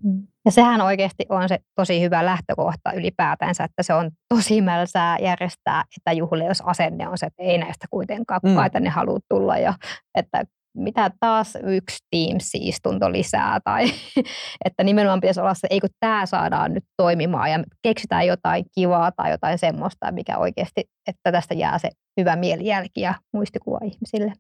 [0.04, 0.28] Mm.
[0.45, 5.84] Ja sehän oikeasti on se tosi hyvä lähtökohta ylipäätänsä, että se on tosi mälsää järjestää
[6.00, 8.71] etäjuhlia, jos asenne on se, että ei näistä kuitenkaan kukaan mm.
[8.71, 9.73] tänne halua tulla ja
[10.15, 10.43] että
[10.78, 13.86] mitä taas yksi Teams-istunto lisää tai
[14.66, 19.32] että nimenomaan pitäisi olla se, eikö tämä saadaan nyt toimimaan ja keksitään jotain kivaa tai
[19.32, 24.34] jotain semmoista, mikä oikeasti, että tästä jää se hyvä mielijälki ja muistikuva ihmisille.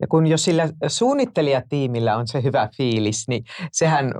[0.00, 4.12] Ja kun jo sillä suunnittelijatiimillä on se hyvä fiilis, niin sehän,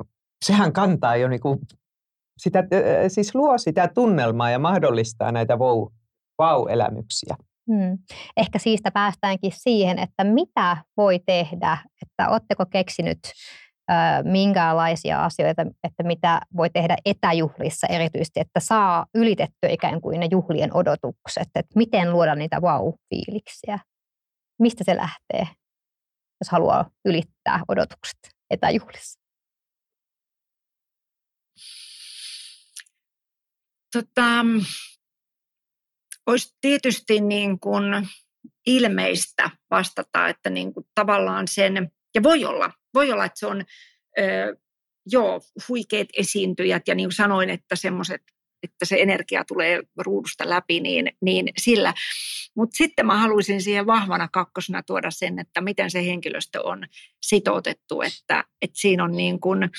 [0.44, 1.58] sehän kantaa jo niin kuin
[2.38, 2.64] sitä,
[3.08, 5.58] siis luo sitä tunnelmaa ja mahdollistaa näitä
[6.42, 7.36] wow-elämyksiä.
[7.66, 7.98] Hmm.
[8.36, 13.18] Ehkä siitä päästäänkin siihen, että mitä voi tehdä, että oletteko keksinyt
[14.24, 20.76] minkälaisia asioita, että mitä voi tehdä etäjuhlissa erityisesti, että saa ylitettyä ikään kuin ne juhlien
[20.76, 23.78] odotukset, että miten luoda niitä vau-fiiliksiä.
[24.58, 25.54] Mistä se lähtee,
[26.40, 28.18] jos haluaa ylittää odotukset
[28.50, 29.20] etäjuhlissa?
[33.92, 34.44] Tota,
[36.30, 37.84] olisi tietysti niin kuin
[38.66, 43.64] ilmeistä vastata, että niin kuin tavallaan sen, ja voi olla, voi olla, että se on
[44.18, 44.56] ö,
[45.06, 48.22] joo, huikeat esiintyjät ja niin kuin sanoin, että semmoiset
[48.62, 51.94] että se energia tulee ruudusta läpi, niin, niin sillä.
[52.56, 56.84] Mutta sitten mä haluaisin siihen vahvana kakkosena tuoda sen, että miten se henkilöstö on
[57.22, 59.70] sitoutettu, että, että siinä on niin kuin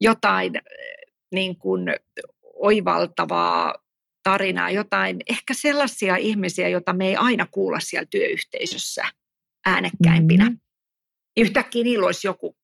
[0.00, 0.52] jotain
[1.34, 1.94] niin kuin
[2.54, 3.74] oivaltavaa
[4.22, 9.04] tarinaa, jotain, ehkä sellaisia ihmisiä, joita me ei aina kuulla siellä työyhteisössä
[9.66, 10.44] äänekkäimpinä.
[10.44, 10.60] Mm-hmm.
[11.36, 12.56] Yhtäkkiä niillä olisi joku.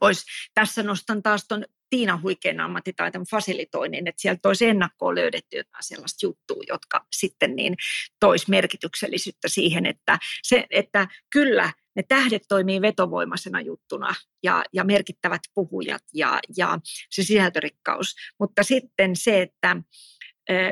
[0.00, 5.82] Olisi, tässä nostan taas tuon Tiina huikean ammattitaidon fasilitoinnin, että sieltä olisi ennakkoon löydetty jotain
[5.84, 7.74] sellaista juttua, jotka sitten niin
[8.20, 15.40] toisi merkityksellisyyttä siihen, että, se, että kyllä ne tähdet toimii vetovoimaisena juttuna ja, ja merkittävät
[15.54, 16.78] puhujat ja, ja
[17.10, 19.76] se sisältörikkaus, mutta sitten se, että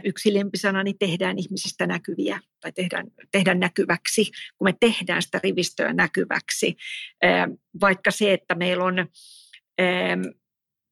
[0.04, 5.92] yksi lempisanani niin tehdään ihmisistä näkyviä tai tehdään, tehdään näkyväksi, kun me tehdään sitä rivistöä
[5.92, 6.76] näkyväksi.
[7.80, 8.94] Vaikka se, että meillä on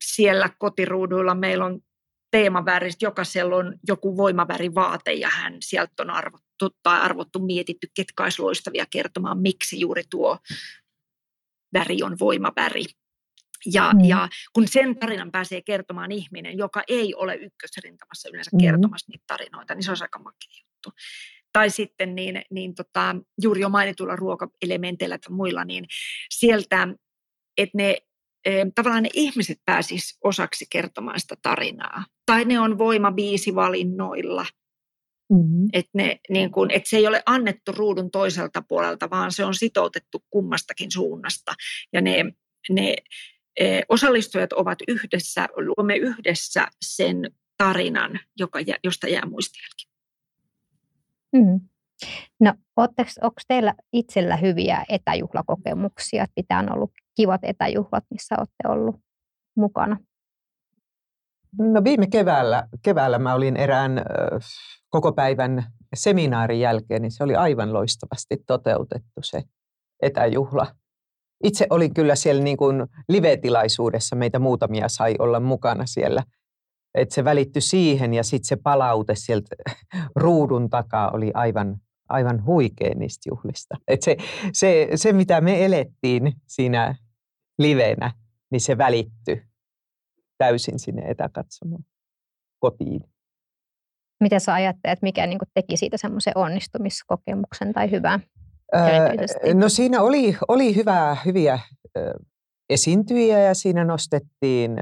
[0.05, 1.81] siellä kotiruuduilla meillä on
[2.31, 8.43] teemavärit, jokaisella on joku voimavärivaate ja hän sieltä on arvottu tai arvottu, mietitty, ketkä olisi
[8.43, 10.39] loistavia kertomaan, miksi juuri tuo
[11.73, 12.85] väri on voimaväri.
[13.67, 14.05] Ja, mm.
[14.05, 18.61] ja kun sen tarinan pääsee kertomaan ihminen, joka ei ole ykkösrintamassa yleensä mm.
[18.61, 20.91] kertomassa niitä tarinoita, niin se on aika makea juttu.
[21.53, 25.85] Tai sitten niin, niin tota, juuri jo mainituilla ruokaelementeillä tai muilla, niin
[26.31, 26.89] sieltä,
[27.59, 27.97] että ne
[28.75, 32.05] tavallaan ne ihmiset pääsis osaksi kertomaan sitä tarinaa.
[32.27, 34.47] Tai ne on voimabiisivalinnoilla.
[35.33, 35.69] Mm-hmm.
[35.73, 35.99] Että
[36.31, 40.91] niin kun, et se ei ole annettu ruudun toiselta puolelta, vaan se on sitoutettu kummastakin
[40.91, 41.55] suunnasta.
[41.93, 42.25] Ja ne,
[42.71, 42.95] ne
[43.89, 49.91] osallistujat ovat yhdessä, luomme yhdessä sen tarinan, joka, josta jää muistijälki.
[51.33, 51.61] Mm.
[52.41, 52.55] No,
[53.23, 56.27] onko teillä itsellä hyviä etäjuhlakokemuksia?
[56.37, 58.97] Mitä on ollut kivat etäjuhlat, missä olette ollut
[59.57, 59.97] mukana?
[61.59, 64.05] No viime keväällä, keväällä mä olin erään äh,
[64.89, 69.43] koko päivän seminaarin jälkeen, niin se oli aivan loistavasti toteutettu se
[70.03, 70.67] etäjuhla
[71.45, 76.23] itse olin kyllä siellä niin kuin live-tilaisuudessa, meitä muutamia sai olla mukana siellä.
[76.95, 79.57] Että se välittyi siihen ja sitten se palaute sieltä
[80.17, 81.77] ruudun takaa oli aivan,
[82.09, 83.77] aivan huikea niistä juhlista.
[83.89, 84.17] Et se,
[84.53, 86.95] se, se, mitä me elettiin siinä
[87.59, 88.13] livenä,
[88.51, 89.43] niin se välittyi
[90.39, 91.85] täysin sinne etäkatsomaan
[92.59, 93.05] kotiin.
[94.21, 98.21] Miten sä ajattelet, mikä niin teki siitä semmoisen onnistumiskokemuksen tai hyvää?
[99.55, 101.59] No siinä oli, oli hyvää, hyviä
[102.71, 104.77] esiintyjiä ja siinä nostettiin,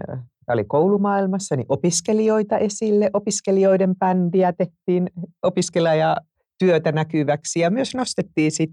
[0.47, 5.11] tämä oli koulumaailmassa, niin opiskelijoita esille, opiskelijoiden bändiä tehtiin
[5.43, 8.73] opiskelijatyötä näkyväksi ja myös nostettiin sit,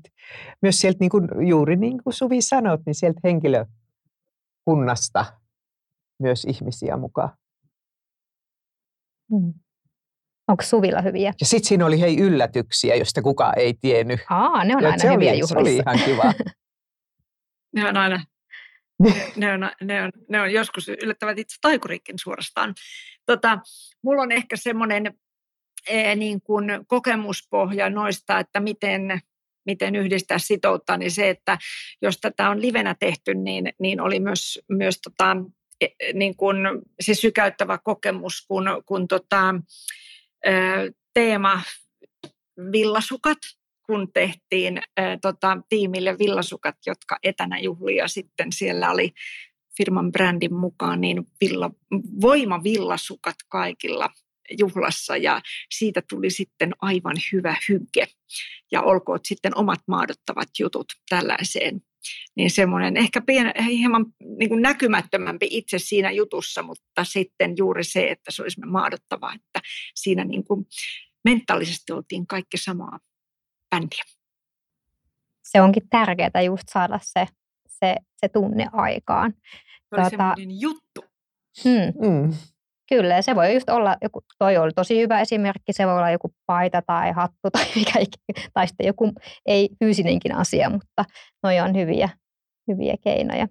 [0.62, 5.26] myös sieltä niin kuin, juuri niin kuin Suvi sanot, niin sieltä henkilökunnasta
[6.20, 7.30] myös ihmisiä mukaan.
[9.32, 9.54] Hmm.
[10.48, 11.34] Onko Suvilla hyviä?
[11.40, 14.20] Ja sitten siinä oli hei yllätyksiä, joista kukaan ei tiennyt.
[14.30, 15.54] Aa, ne on ja aina se hyviä oli, juhlissa.
[15.54, 16.34] Se oli ihan kiva.
[17.76, 18.26] ne on aina,
[19.36, 22.74] ne, on, ne, on, ne on joskus yllättävät itse taikurikin suorastaan.
[23.26, 23.60] Tota,
[24.04, 25.14] mulla on ehkä semmoinen
[25.88, 29.20] e, niin kuin kokemuspohja noista, että miten,
[29.66, 31.58] miten yhdistää sitouttaa, niin se, että
[32.02, 35.38] jos tätä on livenä tehty, niin, niin oli myös, myös tota,
[35.82, 36.58] e, niin kuin
[37.00, 39.56] se sykäyttävä kokemus, kun, kun tota,
[41.14, 41.62] teema
[42.72, 43.38] villasukat,
[43.86, 44.82] kun tehtiin
[45.22, 49.14] tota, tiimille villasukat, jotka etänä juhlia sitten siellä oli
[49.78, 51.72] firman brändin mukaan niin villa,
[52.22, 54.10] voimavillasukat kaikilla
[54.60, 55.42] juhlassa ja
[55.72, 58.08] siitä tuli sitten aivan hyvä hygge.
[58.72, 61.82] Ja olkoot sitten omat maadottavat jutut tällaiseen.
[62.36, 64.06] Niin semmoinen ehkä pien, hieman
[64.38, 69.60] niin kuin näkymättömämpi itse siinä jutussa, mutta sitten juuri se, että se olisi maadottava, että
[69.96, 70.66] siinä niin kuin
[71.26, 73.00] mentaalisesti oltiin kaikki samaa
[73.70, 74.04] bändiä.
[75.44, 77.28] Se onkin tärkeää just saada se,
[77.68, 79.34] se, se tunne aikaan.
[79.90, 81.06] Se oli tuota, juttu.
[81.64, 82.10] Hmm.
[82.10, 82.34] Mm.
[82.90, 86.30] Kyllä, se voi just olla, joku, toi oli tosi hyvä esimerkki, se voi olla joku
[86.46, 88.00] paita tai hattu tai mikä
[88.54, 89.12] tai sitten joku
[89.46, 91.06] ei fyysinenkin asia, mutta
[91.44, 92.10] noi on hyviä,
[92.68, 93.48] hyviä keinoja.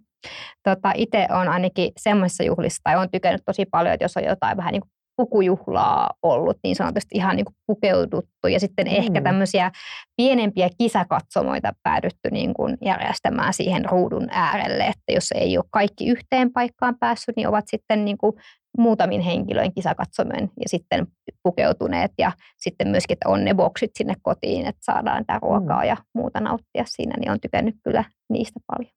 [0.63, 4.57] Tota, Itse on ainakin semmoisessa juhlissa, tai on tykännyt tosi paljon, että jos on jotain
[4.57, 8.93] vähän niin kuin pukujuhlaa ollut niin sanotusti ihan niin kuin pukeuduttu ja sitten mm.
[8.95, 9.71] ehkä tämmöisiä
[10.17, 16.53] pienempiä kisakatsomoita päädytty niin kuin järjestämään siihen ruudun äärelle, että jos ei ole kaikki yhteen
[16.53, 18.33] paikkaan päässyt, niin ovat sitten niin kuin
[18.79, 21.07] muutamin henkilöin kisakatsomen ja sitten
[21.43, 25.89] pukeutuneet ja sitten myöskin, että on ne boksit sinne kotiin, että saadaan tämä ruokaa mm.
[25.89, 28.91] ja muuta nauttia siinä, niin on tykännyt kyllä niistä paljon.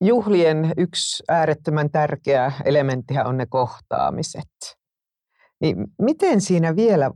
[0.00, 4.78] Juhlien yksi äärettömän tärkeä elementtihän on ne kohtaamiset.
[5.60, 7.10] Niin miten siinä vielä,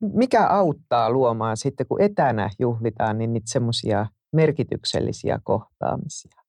[0.00, 6.42] mikä auttaa luomaan sitten, kun etänä juhlitaan, niin niitä semmoisia merkityksellisiä kohtaamisia?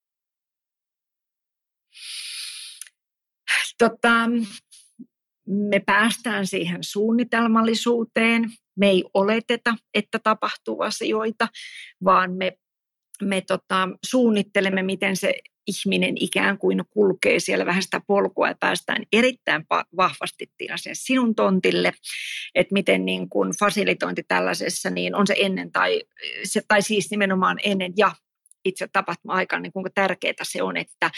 [3.78, 4.30] Tota,
[5.48, 8.52] me päästään siihen suunnitelmallisuuteen.
[8.78, 11.48] Me ei oleteta, että tapahtuu asioita,
[12.04, 12.58] vaan me
[13.22, 15.34] me tota, suunnittelemme, miten se
[15.68, 19.65] ihminen ikään kuin kulkee siellä vähän sitä polkua ja päästään erittäin
[19.97, 21.93] vahvasti sen sinun tontille,
[22.55, 26.01] että miten niin kuin fasilitointi tällaisessa, niin on se ennen tai,
[26.43, 28.11] se, tai siis nimenomaan ennen ja
[28.65, 31.11] itse tapahtuma-aikana, niin kuinka tärkeää se on, että,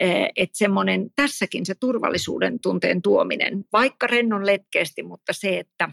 [0.00, 5.90] eh, että semmoinen tässäkin se turvallisuuden tunteen tuominen, vaikka rennon letkeästi, mutta se, että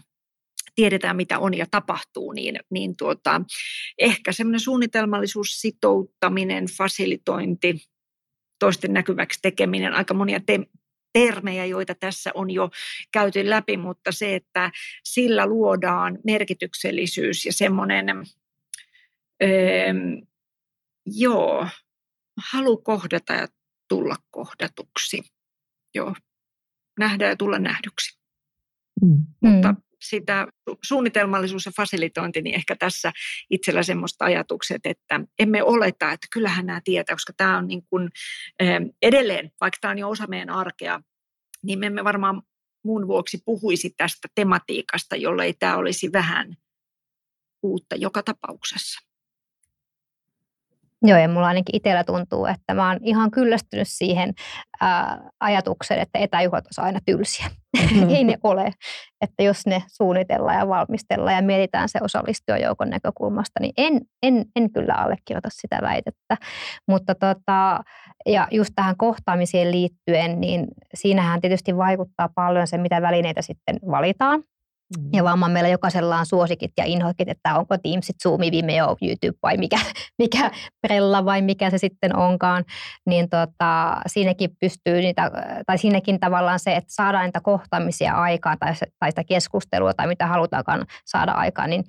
[0.76, 3.40] tiedetään, mitä on ja tapahtuu, niin, niin tuota,
[3.98, 7.80] ehkä semmoinen suunnitelmallisuus, sitouttaminen, fasilitointi,
[8.58, 10.66] toisten näkyväksi tekeminen, aika monia te-
[11.12, 12.70] termejä, joita tässä on jo
[13.12, 14.70] käyty läpi, mutta se, että
[15.04, 18.06] sillä luodaan merkityksellisyys ja semmoinen,
[19.42, 19.94] öö,
[21.06, 21.68] joo,
[22.52, 23.46] halu kohdata ja
[23.88, 25.22] tulla kohdatuksi.
[25.94, 26.14] Joo,
[26.98, 28.18] nähdä ja tulla nähdyksi.
[29.02, 29.26] Mm.
[29.40, 30.46] Mutta mm sitä
[30.84, 33.12] suunnitelmallisuus ja fasilitointi, niin ehkä tässä
[33.50, 38.10] itsellä semmoista ajatukset, että emme oleta, että kyllähän nämä tietää, koska tämä on niin kuin,
[39.02, 41.00] edelleen, vaikka tämä on jo osa meidän arkea,
[41.62, 42.42] niin me emme varmaan
[42.84, 46.56] muun vuoksi puhuisi tästä tematiikasta, jollei tämä olisi vähän
[47.62, 49.06] uutta joka tapauksessa.
[51.02, 54.34] Joo, ja mulla ainakin itsellä tuntuu, että mä oon ihan kyllästynyt siihen
[54.80, 57.46] ää, ajatukseen, että etäjuhlat on aina tylsiä.
[57.76, 58.10] Mm-hmm.
[58.10, 58.72] Ei ne ole.
[59.20, 64.72] Että jos ne suunnitellaan ja valmistellaan ja mietitään se osallistujajoukon näkökulmasta, niin en, en, en
[64.72, 66.36] kyllä allekirjoita sitä väitettä.
[66.88, 67.80] Mutta tota,
[68.26, 74.42] ja just tähän kohtaamiseen liittyen, niin siinähän tietysti vaikuttaa paljon se, mitä välineitä sitten valitaan.
[74.98, 75.08] Mm.
[75.12, 79.56] Ja vaan meillä jokaisella on suosikit ja inhoikit, että onko Teamsit, Zoom, Vimeo, YouTube vai
[79.56, 79.78] mikä,
[80.22, 80.50] mikä
[80.82, 82.64] Prella vai mikä se sitten onkaan.
[83.06, 85.30] Niin tota, siinäkin pystyy niitä,
[85.66, 90.26] tai siinäkin tavallaan se, että saadaan niitä kohtaamisia aikaan tai, tai sitä keskustelua tai mitä
[90.26, 91.84] halutaankaan saada aikaan, niin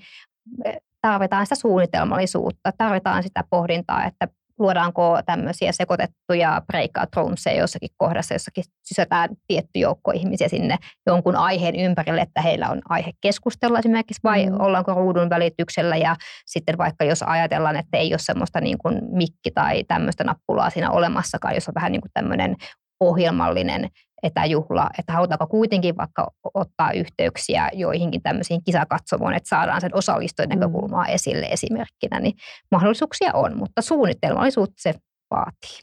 [1.02, 4.28] tarvitaan sitä suunnitelmallisuutta, tarvitaan sitä pohdintaa, että
[4.60, 10.78] luodaanko tämmöisiä sekoitettuja breakout roomseja jossakin kohdassa, jossakin sysätään tietty joukko ihmisiä sinne
[11.08, 14.55] jonkun aiheen ympärille, että heillä on aihe keskustella esimerkiksi, vai mm.
[14.60, 19.51] ollaanko ruudun välityksellä ja sitten vaikka jos ajatellaan, että ei ole semmoista niin kuin mikki
[19.55, 22.55] tai tämmöistä nappulaa siinä olemassakaan, jos on vähän niin kuin tämmöinen
[22.99, 23.89] ohjelmallinen
[24.24, 30.59] etäjuhla, että halutaanko kuitenkin vaikka ottaa yhteyksiä joihinkin tämmöisiin kisakatsomoon, että saadaan sen osallistujen mm.
[30.59, 32.34] näkökulmaa esille esimerkkinä, niin
[32.72, 34.93] mahdollisuuksia on, mutta suunnitelmallisuutta se
[35.32, 35.80] vaatii.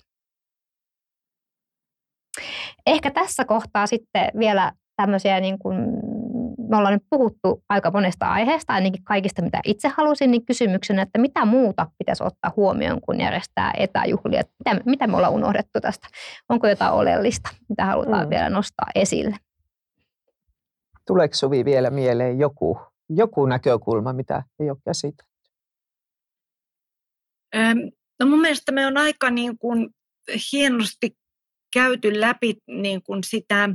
[2.86, 5.76] Ehkä tässä kohtaa sitten vielä tämmöisiä niin kuin
[6.68, 11.18] me ollaan nyt puhuttu aika monesta aiheesta, ainakin kaikista mitä itse halusin, niin kysymyksenä, että
[11.18, 14.42] mitä muuta pitäisi ottaa huomioon, kun järjestää etäjuhlia?
[14.58, 16.08] Mitä, mitä me ollaan unohdettu tästä?
[16.48, 18.30] Onko jotain oleellista, mitä halutaan mm.
[18.30, 19.36] vielä nostaa esille?
[21.06, 25.24] Tuleeko Suvi vielä mieleen joku, joku näkökulma, mitä ei ole käsitelty?
[28.20, 29.88] No mun mielestä me on aika niin kuin
[30.52, 31.16] hienosti
[31.74, 33.68] käyty läpi niin kuin sitä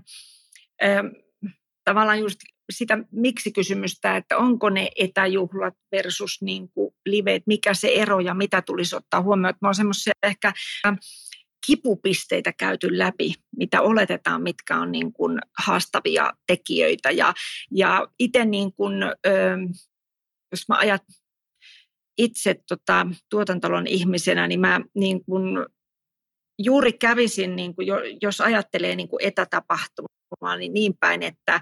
[1.84, 2.40] tavallaan just
[2.70, 8.62] sitä miksi-kysymystä, että onko ne etäjuhlat versus niin kuin live, mikä se ero ja mitä
[8.62, 9.50] tulisi ottaa huomioon.
[9.50, 10.54] Että mä oon semmoisia ehkä
[11.68, 17.12] kipupisteitä käyty läpi, mitä oletetaan, mitkä on niin kuin haastavia tekijöitä.
[17.12, 17.34] Ja,
[17.72, 18.94] ja itse niin kuin,
[20.52, 21.04] jos mä ajat
[22.18, 25.44] itse tota, tuotantalon ihmisenä, niin mä niin kuin
[26.60, 27.88] juuri kävisin, niin kuin,
[28.22, 31.62] jos ajattelee niin kuin etätapahtumaa, niin niin päin, että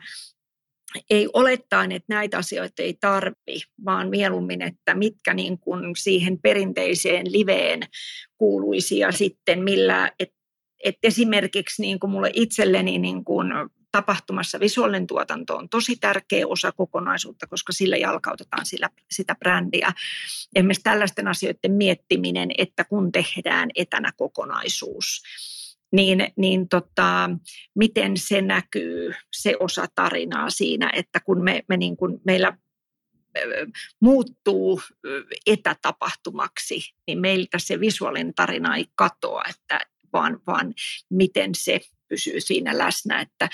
[1.10, 7.32] ei olettaen, että näitä asioita ei tarvi, vaan mieluummin, että mitkä niin kuin siihen perinteiseen
[7.32, 7.80] liveen
[8.38, 10.38] kuuluisi ja sitten millä, että
[10.84, 13.48] et esimerkiksi niin kuin mulle itselleni niin kuin
[13.92, 19.92] tapahtumassa visuaalinen tuotanto on tosi tärkeä osa kokonaisuutta, koska sillä jalkautetaan sillä, sitä brändiä.
[20.56, 25.22] Esimerkiksi tällaisten asioiden miettiminen, että kun tehdään etänä kokonaisuus,
[25.92, 27.30] niin, niin tota,
[27.76, 32.58] miten se näkyy, se osa tarinaa siinä, että kun me, me niin kuin, meillä
[34.00, 34.82] muuttuu
[35.46, 39.80] etätapahtumaksi, niin meiltä se visuaalinen tarina ei katoa, että
[40.14, 40.74] vaan, vaan
[41.10, 43.50] miten se pysyy siinä läsnä, että,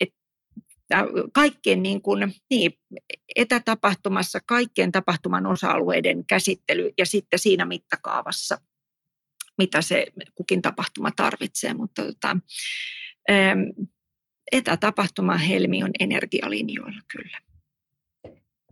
[0.00, 0.16] että
[1.32, 2.72] kaikkien niin kuin, niin,
[3.36, 8.58] etätapahtumassa kaikkien tapahtuman osa-alueiden käsittely ja sitten siinä mittakaavassa,
[9.58, 11.74] mitä se kukin tapahtuma tarvitsee.
[11.74, 12.36] Mutta tota,
[14.52, 17.38] etätapahtuma helmi on energialinjoilla kyllä.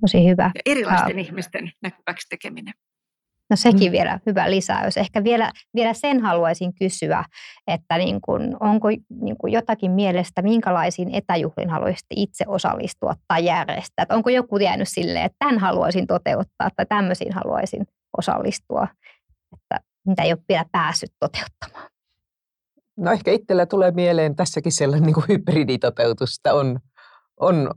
[0.01, 0.51] Tosi hyvä.
[0.55, 1.25] Ja erilaisten ja.
[1.25, 2.75] ihmisten näkyväksi tekeminen.
[3.51, 3.93] No sekin mm.
[3.93, 4.97] vielä hyvä lisäys.
[4.97, 7.25] Ehkä vielä, vielä sen haluaisin kysyä,
[7.67, 8.89] että niin kun, onko
[9.21, 14.03] niin kun jotakin mielestä, minkälaisiin etäjuhliin haluaisitte itse osallistua tai järjestää?
[14.03, 17.87] Että onko joku jäänyt silleen, että tämän haluaisin toteuttaa tai tämmöisiin haluaisin
[18.19, 18.89] osallistua,
[19.53, 21.91] että mitä ei ole vielä päässyt toteuttamaan?
[22.97, 26.81] No ehkä itsellä tulee mieleen tässäkin sellainen niin kuin hybriditoteutus, että on,
[27.41, 27.71] on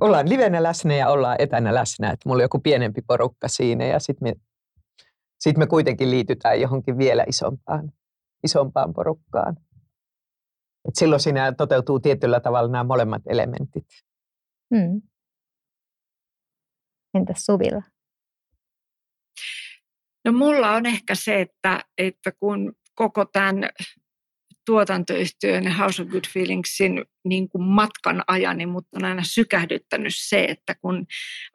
[0.00, 2.10] ollaan livenä läsnä ja ollaan etänä läsnä.
[2.10, 4.34] Että mulla on joku pienempi porukka siinä ja sitten me,
[5.40, 7.92] sit me kuitenkin liitytään johonkin vielä isompaan,
[8.44, 9.56] isompaan porukkaan.
[10.88, 13.86] Et silloin siinä toteutuu tietyllä tavalla nämä molemmat elementit.
[14.74, 15.02] Hmm.
[17.14, 17.82] Entäs Suvilla?
[20.24, 23.68] No mulla on ehkä se, että, että kun koko tämän
[24.66, 30.44] tuotantoyhtiön House of Good Feelingsin niin kuin matkan ajan, niin mutta on aina sykähdyttänyt se,
[30.44, 31.06] että kun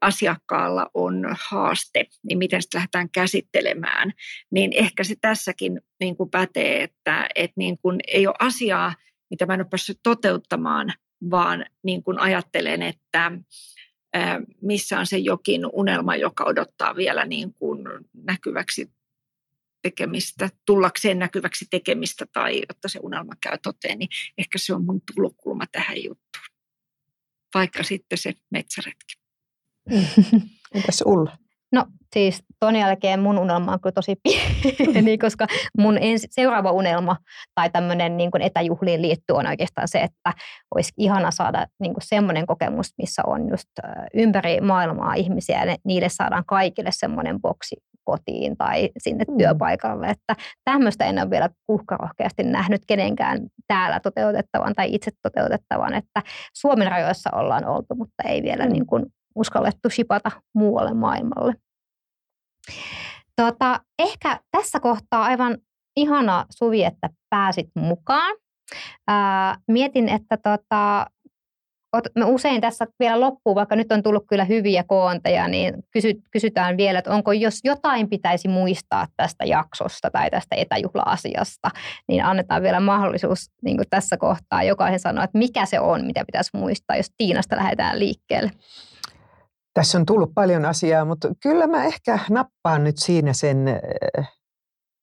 [0.02, 4.14] asiakkaalla on haaste, niin miten sitä lähdetään käsittelemään,
[4.52, 8.94] niin ehkä se tässäkin niin kuin pätee, että, että niin kuin ei ole asiaa,
[9.30, 10.94] mitä mä en ole päässyt toteuttamaan,
[11.32, 13.32] vaan niin kuin ajattelen, että
[14.62, 17.67] missä on se jokin unelma, joka odottaa vielä niin kuin
[18.14, 18.92] näkyväksi
[19.82, 25.02] tekemistä, tullakseen näkyväksi tekemistä tai jotta se unelma käy toteen, niin ehkä se on mun
[25.16, 26.46] tulokulma tähän juttuun.
[27.54, 29.14] Vaikka sitten se metsäretki.
[30.76, 31.38] Entäs Ulla?
[31.72, 35.48] No siis ton jälkeen mun unelma on kyllä tosi pieni, koska
[35.78, 37.18] mun ensi, seuraava unelma
[37.56, 40.34] tai tämmöinen niin etäjuhliin liittyy on oikeastaan se, että
[40.76, 43.70] olisi ihana saada niin semmoinen kokemus, missä on just
[44.14, 49.38] ympäri maailmaa ihmisiä ja niille saadaan kaikille semmoinen boksi kotiin tai sinne mm.
[49.38, 50.08] työpaikalle.
[50.08, 56.22] Että tämmöistä en ole vielä uhkarohkeasti nähnyt kenenkään täällä toteutettavan tai itse toteutettavan, että
[56.54, 58.72] Suomen rajoissa ollaan oltu, mutta ei vielä mm.
[58.74, 59.06] niin kuin
[59.38, 61.54] uskallettu shipata muualle maailmalle.
[63.36, 65.58] Tota, ehkä tässä kohtaa aivan
[65.96, 68.36] ihana Suvi, että pääsit mukaan.
[69.08, 71.06] Ää, mietin, että tota,
[72.16, 76.78] me usein tässä vielä loppuun, vaikka nyt on tullut kyllä hyviä koonteja, niin kysy, kysytään
[76.78, 81.70] vielä, että onko jos jotain pitäisi muistaa tästä jaksosta tai tästä etäjuhla-asiasta,
[82.08, 86.50] niin annetaan vielä mahdollisuus niin tässä kohtaa jokaisen sanoa, että mikä se on, mitä pitäisi
[86.54, 88.52] muistaa, jos Tiinasta lähdetään liikkeelle.
[89.78, 93.58] Tässä on tullut paljon asiaa, mutta kyllä mä ehkä nappaan nyt siinä sen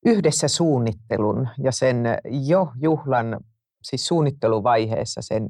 [0.05, 2.03] yhdessä suunnittelun ja sen
[2.47, 3.39] jo juhlan,
[3.83, 5.49] siis suunnitteluvaiheessa sen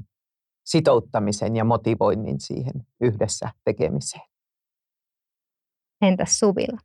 [0.65, 4.23] sitouttamisen ja motivoinnin siihen yhdessä tekemiseen.
[6.01, 6.77] Entäs Suvilla?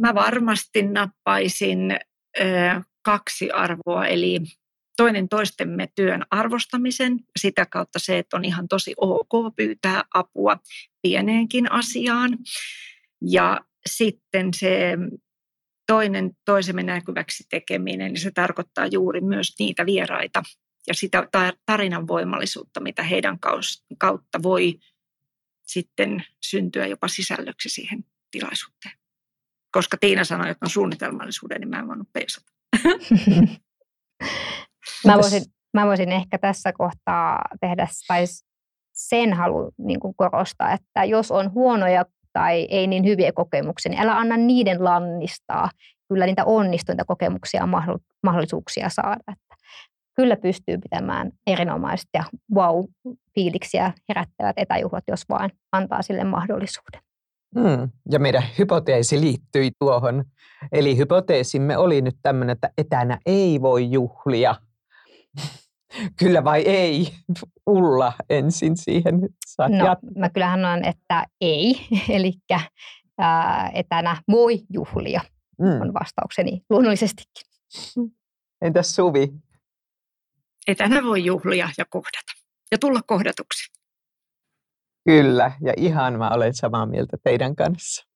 [0.00, 1.92] Mä varmasti nappaisin
[2.40, 2.44] ö,
[3.02, 4.38] kaksi arvoa, eli
[4.96, 10.56] toinen toistemme työn arvostamisen, sitä kautta se, että on ihan tosi ok pyytää apua
[11.02, 12.38] pieneenkin asiaan.
[13.20, 14.96] Ja sitten se
[15.86, 20.42] toinen toisemme näkyväksi tekeminen, niin se tarkoittaa juuri myös niitä vieraita
[20.86, 21.28] ja sitä
[21.66, 23.38] tarinan voimallisuutta, mitä heidän
[23.98, 24.78] kautta voi
[25.66, 28.94] sitten syntyä jopa sisällöksi siihen tilaisuuteen.
[29.70, 32.52] Koska Tiina sanoi, että on suunnitelmallisuuden, niin mä en voinut peisata.
[35.06, 35.42] mä, voisin,
[35.74, 38.24] mä voisin ehkä tässä kohtaa tehdä, tai
[38.92, 44.02] sen halu niin kuin korostaa, että jos on huonoja tai ei niin hyviä kokemuksia, niin
[44.02, 45.70] älä anna niiden lannistaa.
[46.08, 47.68] Kyllä niitä onnistuinta kokemuksia ja
[48.22, 49.20] mahdollisuuksia saada.
[49.32, 49.54] Että
[50.16, 52.24] kyllä pystyy pitämään erinomaiset ja
[52.54, 57.00] wow-fiiliksiä herättävät etäjuhlat, jos vain antaa sille mahdollisuuden.
[57.54, 60.24] Mm, ja meidän hypoteesi liittyi tuohon.
[60.72, 64.54] Eli hypoteesimme oli nyt tämmöinen, että etänä ei voi juhlia.
[66.20, 67.08] Kyllä vai ei?
[67.66, 69.20] Ulla ensin siihen.
[69.46, 71.86] Saat no, mä kyllähän sanon, että ei.
[72.16, 72.32] Eli
[73.74, 75.20] etänä voi juhlia,
[75.60, 75.80] mm.
[75.80, 77.46] on vastaukseni luonnollisestikin.
[78.62, 79.28] Entäs Suvi?
[80.66, 82.32] Etänä voi juhlia ja kohdata
[82.70, 83.72] ja tulla kohdatuksi.
[85.04, 88.06] Kyllä, ja ihan mä olen samaa mieltä teidän kanssa.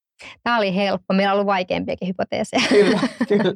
[0.42, 1.14] Tämä oli helppo.
[1.14, 2.62] Meillä on ollut vaikeampiakin hypoteeseja.
[2.68, 3.54] Kyllä, kyllä.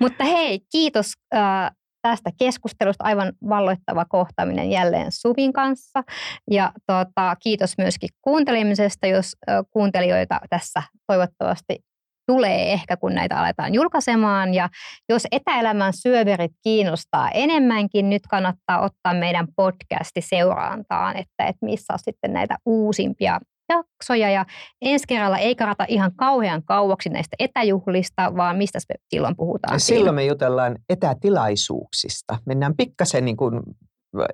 [0.00, 1.70] Mutta hei, kiitos äh,
[2.08, 3.04] tästä keskustelusta.
[3.04, 6.02] Aivan valloittava kohtaaminen jälleen Suvin kanssa.
[6.50, 9.32] Ja tota, kiitos myöskin kuuntelemisesta, jos
[9.70, 11.78] kuuntelijoita tässä toivottavasti
[12.26, 14.54] tulee ehkä, kun näitä aletaan julkaisemaan.
[14.54, 14.68] Ja
[15.08, 21.98] jos etäelämän syöverit kiinnostaa enemmänkin, nyt kannattaa ottaa meidän podcasti seurantaan, että, että missä on
[21.98, 24.30] sitten näitä uusimpia jaksoja.
[24.30, 24.46] Ja
[24.82, 29.80] ensi kerralla ei karata ihan kauhean kauaksi näistä etäjuhlista, vaan mistä me silloin puhutaan?
[29.80, 32.38] Silloin me jutellaan etätilaisuuksista.
[32.46, 33.60] Mennään pikkasen niin kuin,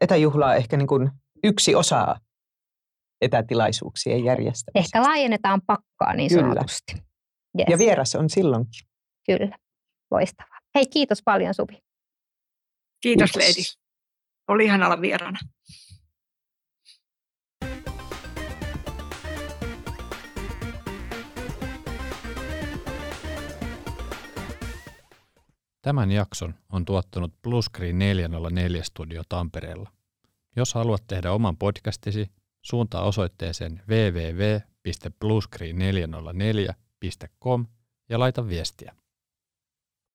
[0.01, 1.11] etäjuhlaa ehkä niin kuin
[1.45, 2.17] yksi osa
[3.21, 4.99] etätilaisuuksien järjestämisestä.
[4.99, 6.43] Ehkä laajennetaan pakkaa niin Kyllä.
[6.43, 6.93] sanotusti.
[7.59, 7.67] Yes.
[7.71, 8.89] Ja vieras on silloinkin.
[9.27, 9.59] Kyllä,
[10.11, 10.59] loistavaa.
[10.75, 11.83] Hei, kiitos paljon Suvi.
[13.03, 13.37] Kiitos, kiitos.
[13.37, 13.63] Leidi.
[14.49, 15.39] Oli ihan olla vieraana.
[25.83, 29.91] Tämän jakson on tuottanut Bluescreen 404 Studio Tampereella.
[30.57, 32.31] Jos haluat tehdä oman podcastisi,
[32.63, 37.67] suuntaa osoitteeseen www.bluescreen404 www.yle.com
[38.09, 38.95] ja laita viestiä.